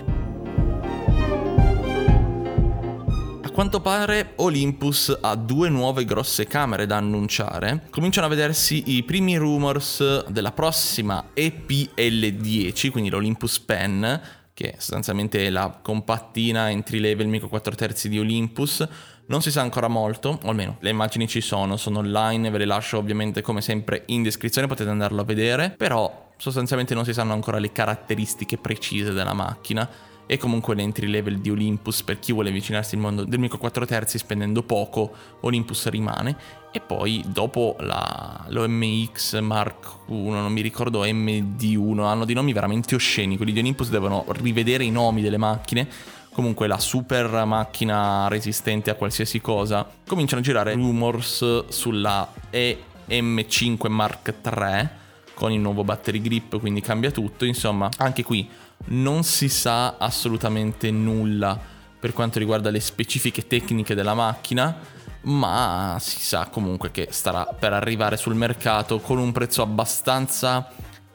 A 3.42 3.50
quanto 3.52 3.80
pare 3.82 4.34
Olympus 4.38 5.16
ha 5.22 5.36
due 5.36 5.70
nuove 5.70 6.06
grosse 6.06 6.46
camere 6.46 6.88
da 6.88 6.98
annunciare. 6.98 7.86
Cominciano 7.92 8.26
a 8.26 8.30
vedersi 8.30 8.96
i 8.96 9.04
primi 9.04 9.36
rumors 9.38 10.26
della 10.28 10.52
prossima 10.52 11.30
EPL10, 11.36 12.90
quindi 12.90 13.12
l'Olympus 13.12 13.60
Pen, 13.60 14.22
che 14.56 14.76
sostanzialmente 14.78 15.46
è 15.46 15.50
la 15.52 15.80
compattina 15.82 16.72
entry 16.72 17.00
level 17.00 17.28
micro 17.28 17.50
4 17.50 17.76
terzi 17.76 18.10
di 18.10 18.18
Olympus 18.18 18.88
non 19.28 19.42
si 19.42 19.52
sa 19.52 19.62
ancora 19.62 19.88
molto, 19.88 20.40
o 20.44 20.50
almeno 20.50 20.78
le 20.80 20.90
immagini 20.90 21.28
ci 21.28 21.42
sono, 21.42 21.78
sono 21.78 22.00
online, 22.00 22.50
ve 22.50 22.58
le 22.58 22.66
lascio 22.66 22.98
ovviamente 22.98 23.42
come 23.42 23.62
sempre 23.62 24.04
in 24.08 24.24
descrizione, 24.24 24.68
potete 24.68 24.90
andarlo 24.90 25.22
a 25.22 25.26
vedere, 25.26 25.74
però 25.78 26.32
sostanzialmente 26.38 26.94
non 26.94 27.06
si 27.06 27.14
sanno 27.14 27.34
ancora 27.34 27.60
le 27.60 27.72
caratteristiche 27.72 28.58
precise 28.58 29.14
della 29.14 29.34
macchina 29.34 29.90
e 30.26 30.38
comunque 30.38 30.74
l'entry 30.74 31.08
level 31.08 31.40
di 31.40 31.50
Olympus 31.50 32.02
per 32.04 32.20
chi 32.20 32.32
vuole 32.32 32.50
avvicinarsi 32.50 32.96
al 32.96 33.02
mondo 33.02 33.26
del 33.26 33.40
micro 33.40 33.58
4 33.58 33.86
terzi 33.86 34.18
spendendo 34.18 34.64
poco, 34.64 35.12
Olympus 35.42 35.88
rimane. 35.88 36.62
E 36.72 36.80
poi 36.80 37.24
dopo 37.28 37.76
la, 37.80 38.46
l'OMX 38.48 39.40
Mark 39.42 40.08
1, 40.08 40.42
non 40.42 40.52
mi 40.52 40.62
ricordo 40.62 41.06
MD1, 41.06 42.00
hanno 42.00 42.26
dei 42.26 42.34
nomi 42.34 42.52
veramente 42.52 42.96
osceni, 42.96 43.38
quelli 43.38 43.52
di 43.52 43.60
Olympus 43.60 43.90
devono 43.90 44.26
rivedere 44.30 44.84
i 44.84 44.90
nomi 44.90 45.22
delle 45.22 45.38
macchine 45.38 45.88
comunque 46.34 46.68
la 46.68 46.80
super 46.80 47.46
macchina 47.46 48.28
resistente 48.28 48.90
a 48.90 48.96
qualsiasi 48.96 49.40
cosa, 49.40 49.88
cominciano 50.06 50.42
a 50.42 50.44
girare 50.44 50.74
rumors 50.74 51.68
sulla 51.70 52.28
EM5 52.52 53.90
Mark 53.90 54.34
III 54.44 54.90
con 55.34 55.52
il 55.52 55.60
nuovo 55.60 55.84
battery 55.84 56.22
grip, 56.22 56.60
quindi 56.60 56.82
cambia 56.82 57.12
tutto. 57.12 57.46
Insomma, 57.46 57.90
anche 57.98 58.24
qui 58.24 58.50
non 58.86 59.24
si 59.24 59.48
sa 59.48 59.98
assolutamente 59.98 60.92
nulla 60.92 61.60
per 62.00 62.14
quanto 62.14 62.40
riguarda 62.40 62.70
le 62.70 62.80
specifiche 62.80 63.48
tecniche 63.48 63.96
della 63.96 64.14
macchina, 64.14 64.76
ma 65.22 65.98
si 66.02 66.20
sa 66.20 66.48
comunque 66.48 66.92
che 66.92 67.08
starà 67.12 67.46
per 67.46 67.72
arrivare 67.72 68.18
sul 68.18 68.36
mercato 68.36 69.00
con 69.00 69.18
un 69.18 69.32
prezzo 69.32 69.62
abbastanza 69.62 70.70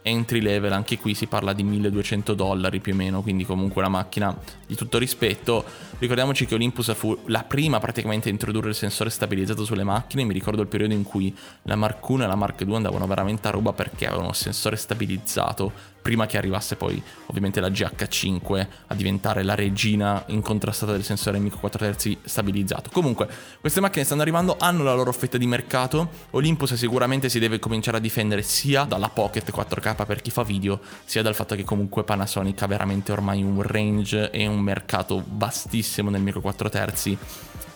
entry 0.08 0.40
level, 0.40 0.72
anche 0.72 0.98
qui 0.98 1.14
si 1.14 1.26
parla 1.26 1.52
di 1.52 1.62
1200 1.62 2.34
dollari 2.34 2.80
più 2.80 2.92
o 2.92 2.96
meno, 2.96 3.22
quindi 3.22 3.44
comunque 3.44 3.80
una 3.80 3.90
macchina 3.90 4.36
di 4.66 4.74
tutto 4.74 4.98
rispetto. 4.98 5.64
Ricordiamoci 5.98 6.46
che 6.46 6.54
Olympus 6.54 6.94
fu 6.94 7.16
la 7.26 7.44
prima 7.44 7.78
praticamente 7.78 8.28
a 8.28 8.32
introdurre 8.32 8.70
il 8.70 8.74
sensore 8.74 9.10
stabilizzato 9.10 9.64
sulle 9.64 9.84
macchine, 9.84 10.24
mi 10.24 10.32
ricordo 10.32 10.62
il 10.62 10.68
periodo 10.68 10.94
in 10.94 11.02
cui 11.02 11.34
la 11.62 11.76
Mark 11.76 12.08
1 12.08 12.24
e 12.24 12.26
la 12.26 12.36
Mark 12.36 12.62
2 12.62 12.76
andavano 12.76 13.06
veramente 13.06 13.48
a 13.48 13.50
ruba 13.50 13.72
perché 13.72 14.06
avevano 14.06 14.30
il 14.30 14.34
sensore 14.34 14.76
stabilizzato 14.76 15.96
prima 16.00 16.26
che 16.26 16.38
arrivasse 16.38 16.76
poi 16.76 17.02
ovviamente 17.26 17.60
la 17.60 17.68
GH5 17.68 18.66
a 18.86 18.94
diventare 18.94 19.42
la 19.42 19.54
regina 19.54 20.22
incontrastata 20.28 20.92
del 20.92 21.04
sensore 21.04 21.38
micro 21.38 21.58
4 21.58 21.78
terzi 21.78 22.18
stabilizzato. 22.22 22.90
Comunque, 22.90 23.28
queste 23.60 23.80
macchine 23.80 24.04
stanno 24.04 24.22
arrivando, 24.22 24.56
hanno 24.58 24.82
la 24.82 24.94
loro 24.94 25.12
fetta 25.12 25.38
di 25.38 25.46
mercato. 25.46 26.10
Olympus 26.30 26.74
sicuramente 26.74 27.28
si 27.28 27.38
deve 27.38 27.58
cominciare 27.58 27.98
a 27.98 28.00
difendere 28.00 28.42
sia 28.42 28.84
dalla 28.84 29.08
Pocket 29.08 29.50
4K 29.54 30.06
per 30.06 30.22
chi 30.22 30.30
fa 30.30 30.42
video, 30.42 30.80
sia 31.04 31.22
dal 31.22 31.34
fatto 31.34 31.54
che 31.54 31.64
comunque 31.64 32.04
Panasonic 32.04 32.62
ha 32.62 32.66
veramente 32.66 33.12
ormai 33.12 33.42
un 33.42 33.62
range 33.62 34.30
e 34.30 34.46
un 34.46 34.60
mercato 34.60 35.22
vastissimo 35.26 36.10
nel 36.10 36.22
micro 36.22 36.40
4 36.40 36.68
terzi 36.68 37.18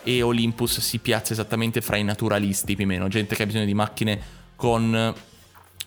e 0.04 0.22
Olympus 0.22 0.80
si 0.80 0.98
piazza 0.98 1.32
esattamente 1.32 1.80
fra 1.80 1.96
i 1.96 2.02
naturalisti 2.02 2.74
più 2.74 2.84
o 2.84 2.88
meno, 2.88 3.08
gente 3.08 3.36
che 3.36 3.42
ha 3.44 3.46
bisogno 3.46 3.64
di 3.64 3.74
macchine 3.74 4.20
con 4.56 5.14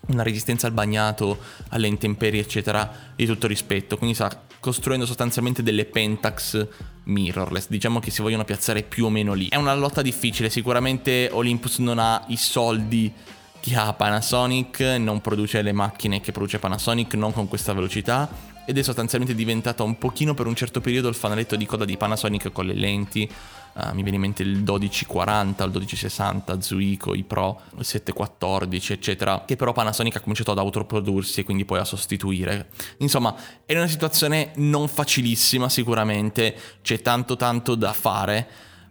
una 0.06 0.22
resistenza 0.22 0.66
al 0.66 0.72
bagnato, 0.72 1.38
alle 1.68 1.86
intemperie, 1.86 2.40
eccetera, 2.40 2.90
di 3.14 3.26
tutto 3.26 3.46
rispetto. 3.46 3.96
Quindi 3.96 4.14
sta 4.14 4.44
costruendo 4.60 5.06
sostanzialmente 5.06 5.62
delle 5.62 5.84
Pentax 5.84 6.66
mirrorless, 7.04 7.68
diciamo 7.68 8.00
che 8.00 8.10
si 8.10 8.22
vogliono 8.22 8.44
piazzare 8.44 8.82
più 8.82 9.06
o 9.06 9.10
meno 9.10 9.32
lì. 9.32 9.48
È 9.48 9.56
una 9.56 9.74
lotta 9.74 10.02
difficile, 10.02 10.50
sicuramente 10.50 11.28
Olympus 11.32 11.78
non 11.78 11.98
ha 11.98 12.24
i 12.28 12.36
soldi 12.36 13.12
che 13.60 13.76
ha 13.76 13.92
Panasonic, 13.92 14.80
non 14.98 15.20
produce 15.20 15.62
le 15.62 15.72
macchine 15.72 16.20
che 16.20 16.32
produce 16.32 16.58
Panasonic, 16.58 17.14
non 17.14 17.32
con 17.32 17.48
questa 17.48 17.72
velocità 17.72 18.54
ed 18.64 18.78
è 18.78 18.82
sostanzialmente 18.82 19.34
diventata 19.34 19.84
un 19.84 19.96
pochino 19.96 20.34
per 20.34 20.46
un 20.46 20.56
certo 20.56 20.80
periodo 20.80 21.08
il 21.08 21.14
fanaletto 21.14 21.54
di 21.54 21.66
coda 21.66 21.84
di 21.84 21.96
Panasonic 21.96 22.50
con 22.50 22.66
le 22.66 22.74
lenti 22.74 23.30
Uh, 23.78 23.92
mi 23.92 24.00
viene 24.00 24.16
in 24.16 24.22
mente 24.22 24.42
il 24.42 24.56
1240, 24.56 25.62
il 25.64 25.70
1260, 25.70 26.60
Zuiko, 26.62 27.14
i 27.14 27.24
Pro, 27.24 27.60
il 27.76 27.84
714, 27.84 28.94
eccetera, 28.94 29.42
che 29.44 29.54
però 29.56 29.72
Panasonic 29.72 30.16
ha 30.16 30.20
cominciato 30.20 30.50
ad 30.52 30.58
autoprodursi 30.58 31.40
e 31.40 31.44
quindi 31.44 31.66
poi 31.66 31.80
a 31.80 31.84
sostituire. 31.84 32.70
Insomma, 32.98 33.36
è 33.66 33.76
una 33.76 33.86
situazione 33.86 34.52
non 34.54 34.88
facilissima 34.88 35.68
sicuramente, 35.68 36.56
c'è 36.80 37.02
tanto 37.02 37.36
tanto 37.36 37.74
da 37.74 37.92
fare, 37.92 38.48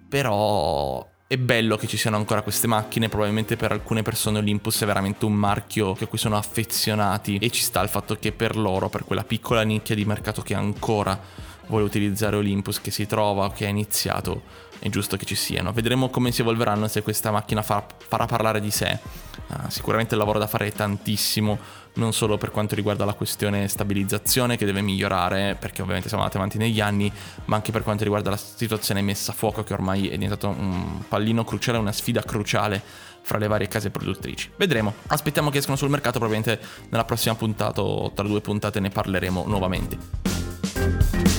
però 0.07 1.13
è 1.27 1.37
bello 1.37 1.75
che 1.77 1.87
ci 1.87 1.97
siano 1.97 2.17
ancora 2.17 2.43
queste 2.43 2.67
macchine, 2.67 3.09
probabilmente 3.09 3.55
per 3.55 3.71
alcune 3.71 4.03
persone 4.03 4.37
Olympus 4.37 4.83
è 4.83 4.85
veramente 4.85 5.25
un 5.25 5.33
marchio 5.33 5.97
a 5.99 6.05
cui 6.05 6.19
sono 6.19 6.37
affezionati 6.37 7.37
e 7.37 7.49
ci 7.49 7.63
sta 7.63 7.81
il 7.81 7.89
fatto 7.89 8.15
che 8.17 8.31
per 8.31 8.55
loro, 8.55 8.89
per 8.89 9.05
quella 9.05 9.23
piccola 9.23 9.63
nicchia 9.63 9.95
di 9.95 10.05
mercato 10.05 10.43
che 10.43 10.53
ancora 10.53 11.19
vuole 11.67 11.83
utilizzare 11.83 12.35
Olympus, 12.35 12.79
che 12.79 12.91
si 12.91 13.07
trova, 13.07 13.51
che 13.51 13.65
ha 13.65 13.69
iniziato, 13.69 14.43
è 14.85 14.89
giusto 14.89 15.17
che 15.17 15.25
ci 15.25 15.33
siano. 15.33 15.73
Vedremo 15.73 16.09
come 16.09 16.31
si 16.31 16.41
evolveranno 16.41 16.87
se 16.87 17.01
questa 17.01 17.31
macchina 17.31 17.63
fa, 17.63 17.83
farà 18.07 18.27
parlare 18.27 18.61
di 18.61 18.69
sé. 18.69 18.99
Uh, 19.47 19.67
sicuramente 19.67 20.13
il 20.13 20.19
lavoro 20.19 20.37
da 20.37 20.45
fare 20.45 20.67
è 20.67 20.71
tantissimo, 20.71 21.57
non 21.93 22.13
solo 22.13 22.37
per 22.37 22.51
quanto 22.51 22.75
riguarda 22.75 23.03
la 23.03 23.15
questione 23.15 23.67
stabilizzazione 23.67 24.57
che 24.57 24.65
deve 24.65 24.81
migliorare, 24.81 25.57
perché 25.59 25.81
ovviamente 25.81 26.07
siamo 26.07 26.21
andati 26.21 26.37
avanti 26.39 26.59
negli 26.59 26.79
anni, 26.81 27.11
ma 27.45 27.55
anche 27.55 27.71
per 27.71 27.81
quanto 27.81 28.03
riguarda 28.03 28.29
la 28.29 28.37
situazione 28.37 29.01
messa 29.01 29.31
a 29.31 29.33
fuoco 29.33 29.63
che 29.63 29.73
ormai 29.73 30.07
è 30.07 30.17
diventato 30.17 30.49
un 30.49 31.03
pallino 31.07 31.43
cruciale, 31.43 31.79
una 31.79 31.91
sfida 31.91 32.21
cruciale 32.21 32.79
fra 33.23 33.39
le 33.39 33.47
varie 33.47 33.67
case 33.67 33.89
produttrici. 33.89 34.51
Vedremo, 34.55 34.93
aspettiamo 35.07 35.49
che 35.49 35.57
escano 35.57 35.77
sul 35.77 35.89
mercato, 35.89 36.19
probabilmente 36.19 36.63
nella 36.89 37.05
prossima 37.05 37.33
puntata 37.33 37.81
o 37.81 38.11
tra 38.11 38.27
due 38.27 38.39
puntate 38.39 38.79
ne 38.79 38.89
parleremo 38.89 39.45
nuovamente. 39.47 41.34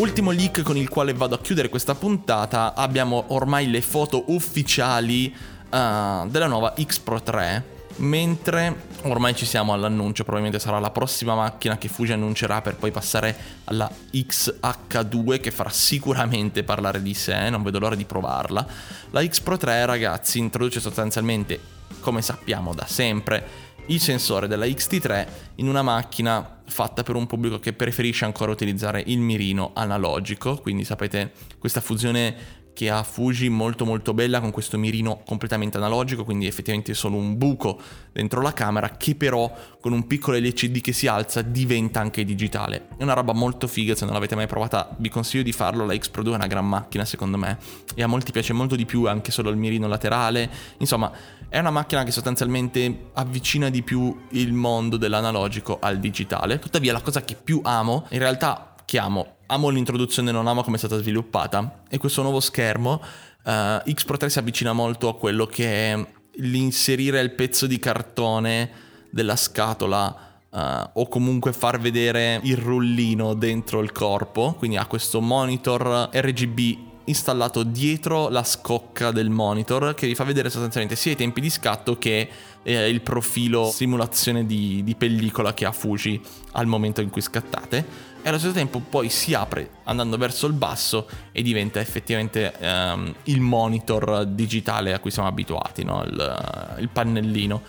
Ultimo 0.00 0.30
leak 0.30 0.62
con 0.62 0.78
il 0.78 0.88
quale 0.88 1.12
vado 1.12 1.34
a 1.34 1.40
chiudere 1.40 1.68
questa 1.68 1.94
puntata, 1.94 2.72
abbiamo 2.74 3.24
ormai 3.28 3.68
le 3.68 3.82
foto 3.82 4.24
ufficiali 4.28 5.26
uh, 5.30 6.26
della 6.26 6.46
nuova 6.46 6.72
X 6.80 7.00
Pro 7.00 7.20
3 7.20 7.78
mentre 7.96 8.84
ormai 9.02 9.34
ci 9.34 9.44
siamo 9.44 9.74
all'annuncio, 9.74 10.22
probabilmente 10.22 10.58
sarà 10.58 10.78
la 10.78 10.90
prossima 10.90 11.34
macchina 11.34 11.76
che 11.76 11.88
Fuji 11.88 12.12
annuncerà 12.12 12.62
per 12.62 12.76
poi 12.76 12.90
passare 12.90 13.36
alla 13.64 13.90
XH2 14.10 15.38
che 15.38 15.50
farà 15.50 15.68
sicuramente 15.68 16.64
parlare 16.64 17.02
di 17.02 17.12
sé, 17.12 17.50
non 17.50 17.62
vedo 17.62 17.78
l'ora 17.78 17.94
di 17.94 18.06
provarla. 18.06 18.66
La 19.10 19.22
X 19.22 19.40
Pro 19.40 19.58
3 19.58 19.84
ragazzi 19.84 20.38
introduce 20.38 20.80
sostanzialmente, 20.80 21.60
come 22.00 22.22
sappiamo 22.22 22.72
da 22.72 22.86
sempre, 22.86 23.69
il 23.86 24.00
sensore 24.00 24.46
della 24.46 24.66
XT3 24.66 25.26
in 25.56 25.68
una 25.68 25.82
macchina 25.82 26.62
fatta 26.64 27.02
per 27.02 27.16
un 27.16 27.26
pubblico 27.26 27.58
che 27.58 27.72
preferisce 27.72 28.24
ancora 28.24 28.52
utilizzare 28.52 29.02
il 29.06 29.18
mirino 29.18 29.72
analogico, 29.74 30.56
quindi 30.58 30.84
sapete 30.84 31.32
questa 31.58 31.80
fusione 31.80 32.58
che 32.72 32.88
ha 32.88 33.02
Fuji 33.02 33.48
molto 33.48 33.84
molto 33.84 34.14
bella 34.14 34.40
con 34.40 34.50
questo 34.50 34.78
mirino 34.78 35.22
completamente 35.26 35.76
analogico, 35.76 36.24
quindi 36.24 36.46
effettivamente 36.46 36.94
solo 36.94 37.16
un 37.16 37.36
buco 37.36 37.78
dentro 38.12 38.40
la 38.40 38.52
camera 38.52 38.96
che 38.96 39.14
però 39.16 39.52
con 39.80 39.92
un 39.92 40.06
piccolo 40.06 40.38
LCD 40.38 40.80
che 40.80 40.92
si 40.92 41.06
alza 41.06 41.42
diventa 41.42 42.00
anche 42.00 42.24
digitale. 42.24 42.88
È 42.96 43.02
una 43.02 43.12
roba 43.12 43.34
molto 43.34 43.66
figa, 43.66 43.94
se 43.94 44.04
non 44.04 44.14
l'avete 44.14 44.34
mai 44.34 44.46
provata 44.46 44.94
vi 44.98 45.08
consiglio 45.10 45.42
di 45.42 45.52
farlo, 45.52 45.84
la 45.84 45.94
X 45.94 46.08
Pro 46.08 46.22
2 46.22 46.32
è 46.32 46.36
una 46.36 46.46
gran 46.46 46.66
macchina 46.66 47.04
secondo 47.04 47.36
me 47.36 47.58
e 47.94 48.02
a 48.02 48.06
molti 48.06 48.32
piace 48.32 48.52
molto 48.52 48.76
di 48.76 48.86
più 48.86 49.06
anche 49.06 49.30
solo 49.30 49.50
il 49.50 49.56
mirino 49.56 49.86
laterale, 49.86 50.48
insomma 50.78 51.12
è 51.50 51.58
una 51.58 51.70
macchina 51.70 52.04
che 52.04 52.12
sostanzialmente 52.12 53.10
avvicina 53.14 53.70
di 53.70 53.82
più 53.82 54.16
il 54.30 54.52
mondo 54.52 54.96
dell'analogico 54.96 55.78
al 55.80 55.98
digitale, 55.98 56.60
tuttavia 56.60 56.92
la 56.92 57.00
cosa 57.00 57.22
che 57.24 57.34
più 57.34 57.60
amo 57.64 58.06
in 58.10 58.20
realtà 58.20 58.76
che 58.84 58.98
amo. 58.98 59.38
Amo 59.46 59.68
l'introduzione, 59.68 60.30
non 60.30 60.46
amo 60.46 60.62
come 60.62 60.76
è 60.76 60.78
stata 60.78 60.96
sviluppata. 60.98 61.82
E 61.88 61.98
questo 61.98 62.22
nuovo 62.22 62.38
schermo, 62.38 63.02
uh, 63.42 63.92
X 63.92 64.04
Pro 64.04 64.16
3 64.16 64.30
si 64.30 64.38
avvicina 64.38 64.72
molto 64.72 65.08
a 65.08 65.16
quello 65.16 65.44
che 65.46 65.92
è 65.92 66.06
l'inserire 66.36 67.20
il 67.20 67.32
pezzo 67.32 67.66
di 67.66 67.78
cartone 67.78 68.70
della 69.10 69.36
scatola 69.36 70.28
Uh, 70.50 70.82
o 70.94 71.06
comunque 71.06 71.52
far 71.52 71.78
vedere 71.78 72.40
il 72.42 72.56
rullino 72.56 73.34
dentro 73.34 73.78
il 73.82 73.92
corpo, 73.92 74.56
quindi 74.58 74.76
ha 74.76 74.86
questo 74.86 75.20
monitor 75.20 76.10
RGB 76.12 76.89
installato 77.10 77.62
dietro 77.62 78.28
la 78.28 78.42
scocca 78.42 79.10
del 79.10 79.28
monitor 79.28 79.94
che 79.94 80.06
vi 80.06 80.14
fa 80.14 80.24
vedere 80.24 80.48
sostanzialmente 80.48 80.96
sia 80.96 81.12
i 81.12 81.16
tempi 81.16 81.40
di 81.40 81.50
scatto 81.50 81.98
che 81.98 82.28
eh, 82.62 82.88
il 82.88 83.00
profilo 83.02 83.70
simulazione 83.70 84.46
di, 84.46 84.82
di 84.82 84.94
pellicola 84.94 85.52
che 85.54 85.66
ha 85.66 85.72
Fuji 85.72 86.20
al 86.52 86.66
momento 86.66 87.00
in 87.00 87.10
cui 87.10 87.20
scattate 87.20 88.08
e 88.22 88.28
allo 88.28 88.38
stesso 88.38 88.54
tempo 88.54 88.80
poi 88.80 89.08
si 89.08 89.32
apre 89.32 89.70
andando 89.84 90.16
verso 90.18 90.46
il 90.46 90.52
basso 90.52 91.08
e 91.32 91.42
diventa 91.42 91.80
effettivamente 91.80 92.52
um, 92.60 93.14
il 93.24 93.40
monitor 93.40 94.26
digitale 94.26 94.92
a 94.92 94.98
cui 94.98 95.10
siamo 95.10 95.28
abituati, 95.28 95.84
no? 95.84 96.02
il, 96.04 96.76
il 96.80 96.88
pannellino. 96.90 97.62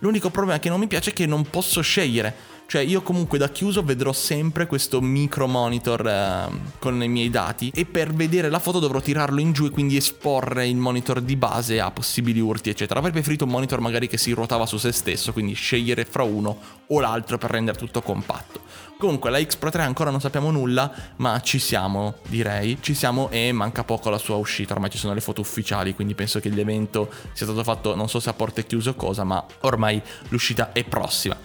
L'unico 0.00 0.28
problema 0.28 0.58
che 0.58 0.68
non 0.68 0.78
mi 0.78 0.86
piace 0.86 1.10
è 1.10 1.12
che 1.14 1.24
non 1.24 1.48
posso 1.48 1.80
scegliere. 1.80 2.52
Cioè 2.66 2.82
io 2.82 3.02
comunque 3.02 3.38
da 3.38 3.50
chiuso 3.50 3.82
vedrò 3.82 4.12
sempre 4.12 4.66
questo 4.66 5.00
micro 5.00 5.46
monitor 5.46 6.06
eh, 6.06 6.48
con 6.78 7.02
i 7.02 7.08
miei 7.08 7.30
dati 7.30 7.70
e 7.74 7.84
per 7.84 8.12
vedere 8.12 8.48
la 8.48 8.58
foto 8.58 8.78
dovrò 8.78 9.00
tirarlo 9.00 9.38
in 9.40 9.52
giù 9.52 9.66
e 9.66 9.70
quindi 9.70 9.96
esporre 9.96 10.66
il 10.66 10.76
monitor 10.76 11.20
di 11.20 11.36
base 11.36 11.80
a 11.80 11.90
possibili 11.90 12.40
urti 12.40 12.70
eccetera. 12.70 12.98
Avrei 12.98 13.12
preferito 13.12 13.44
un 13.44 13.50
monitor 13.50 13.80
magari 13.80 14.08
che 14.08 14.18
si 14.18 14.32
ruotava 14.32 14.66
su 14.66 14.78
se 14.78 14.92
stesso, 14.92 15.32
quindi 15.32 15.52
scegliere 15.54 16.04
fra 16.04 16.22
uno 16.22 16.56
o 16.88 17.00
l'altro 17.00 17.38
per 17.38 17.50
rendere 17.50 17.78
tutto 17.78 18.02
compatto. 18.02 18.60
Comunque 18.96 19.28
la 19.30 19.42
X 19.42 19.56
Pro 19.56 19.70
3 19.70 19.82
ancora 19.82 20.10
non 20.10 20.20
sappiamo 20.20 20.50
nulla, 20.50 20.90
ma 21.16 21.40
ci 21.40 21.58
siamo, 21.58 22.14
direi. 22.28 22.78
Ci 22.80 22.94
siamo 22.94 23.28
e 23.30 23.52
manca 23.52 23.84
poco 23.84 24.08
alla 24.08 24.18
sua 24.18 24.36
uscita. 24.36 24.72
Ormai 24.72 24.88
ci 24.88 24.98
sono 24.98 25.12
le 25.14 25.20
foto 25.20 25.40
ufficiali, 25.40 25.94
quindi 25.94 26.14
penso 26.14 26.40
che 26.40 26.48
l'evento 26.48 27.10
sia 27.32 27.44
stato 27.44 27.62
fatto 27.62 27.94
non 27.94 28.08
so 28.08 28.20
se 28.20 28.30
a 28.30 28.32
porte 28.32 28.64
chiuse 28.64 28.90
o 28.90 28.94
cosa, 28.94 29.24
ma 29.24 29.44
ormai 29.60 30.00
l'uscita 30.28 30.72
è 30.72 30.84
prossima. 30.84 31.36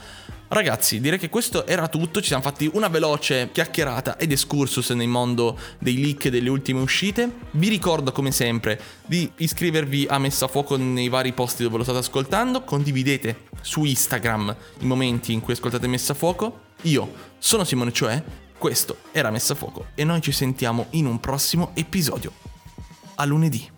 Ragazzi, 0.51 0.99
direi 0.99 1.19
che 1.19 1.29
questo 1.29 1.67
era 1.67 1.88
tutto, 1.88 2.21
ci 2.21 2.27
siamo 2.29 2.41
fatti 2.41 2.67
una 2.73 2.88
veloce 2.88 3.49
chiacchierata 3.51 4.17
ed 4.17 4.31
excursus 4.31 4.89
nel 4.89 5.07
mondo 5.07 5.55
dei 5.77 6.01
leak 6.01 6.25
e 6.25 6.29
delle 6.31 6.49
ultime 6.49 6.79
uscite. 6.79 7.31
Vi 7.51 7.67
ricordo 7.67 8.12
come 8.12 8.31
sempre 8.31 8.81
di 9.05 9.31
iscrivervi 9.35 10.07
a 10.09 10.17
Messa 10.17 10.45
a 10.45 10.47
Fuoco 10.47 10.75
nei 10.75 11.07
vari 11.07 11.33
posti 11.33 11.62
dove 11.62 11.77
lo 11.77 11.83
state 11.83 11.99
ascoltando, 11.99 12.63
condividete 12.63 13.41
su 13.62 13.83
Instagram 13.83 14.55
i 14.79 14.85
momenti 14.85 15.33
in 15.33 15.41
cui 15.41 15.53
ascoltate 15.53 15.85
Messa 15.85 16.13
a 16.13 16.15
Fuoco 16.15 16.62
io 16.83 17.13
sono 17.38 17.63
Simone 17.63 17.93
Cioè, 17.93 18.23
questo 18.57 18.97
era 19.12 19.29
Messa 19.29 19.53
a 19.53 19.55
Fuoco 19.55 19.89
e 19.93 20.03
noi 20.03 20.19
ci 20.19 20.31
sentiamo 20.31 20.88
in 20.91 21.05
un 21.05 21.19
prossimo 21.19 21.73
episodio. 21.75 22.33
A 23.15 23.25
lunedì. 23.25 23.77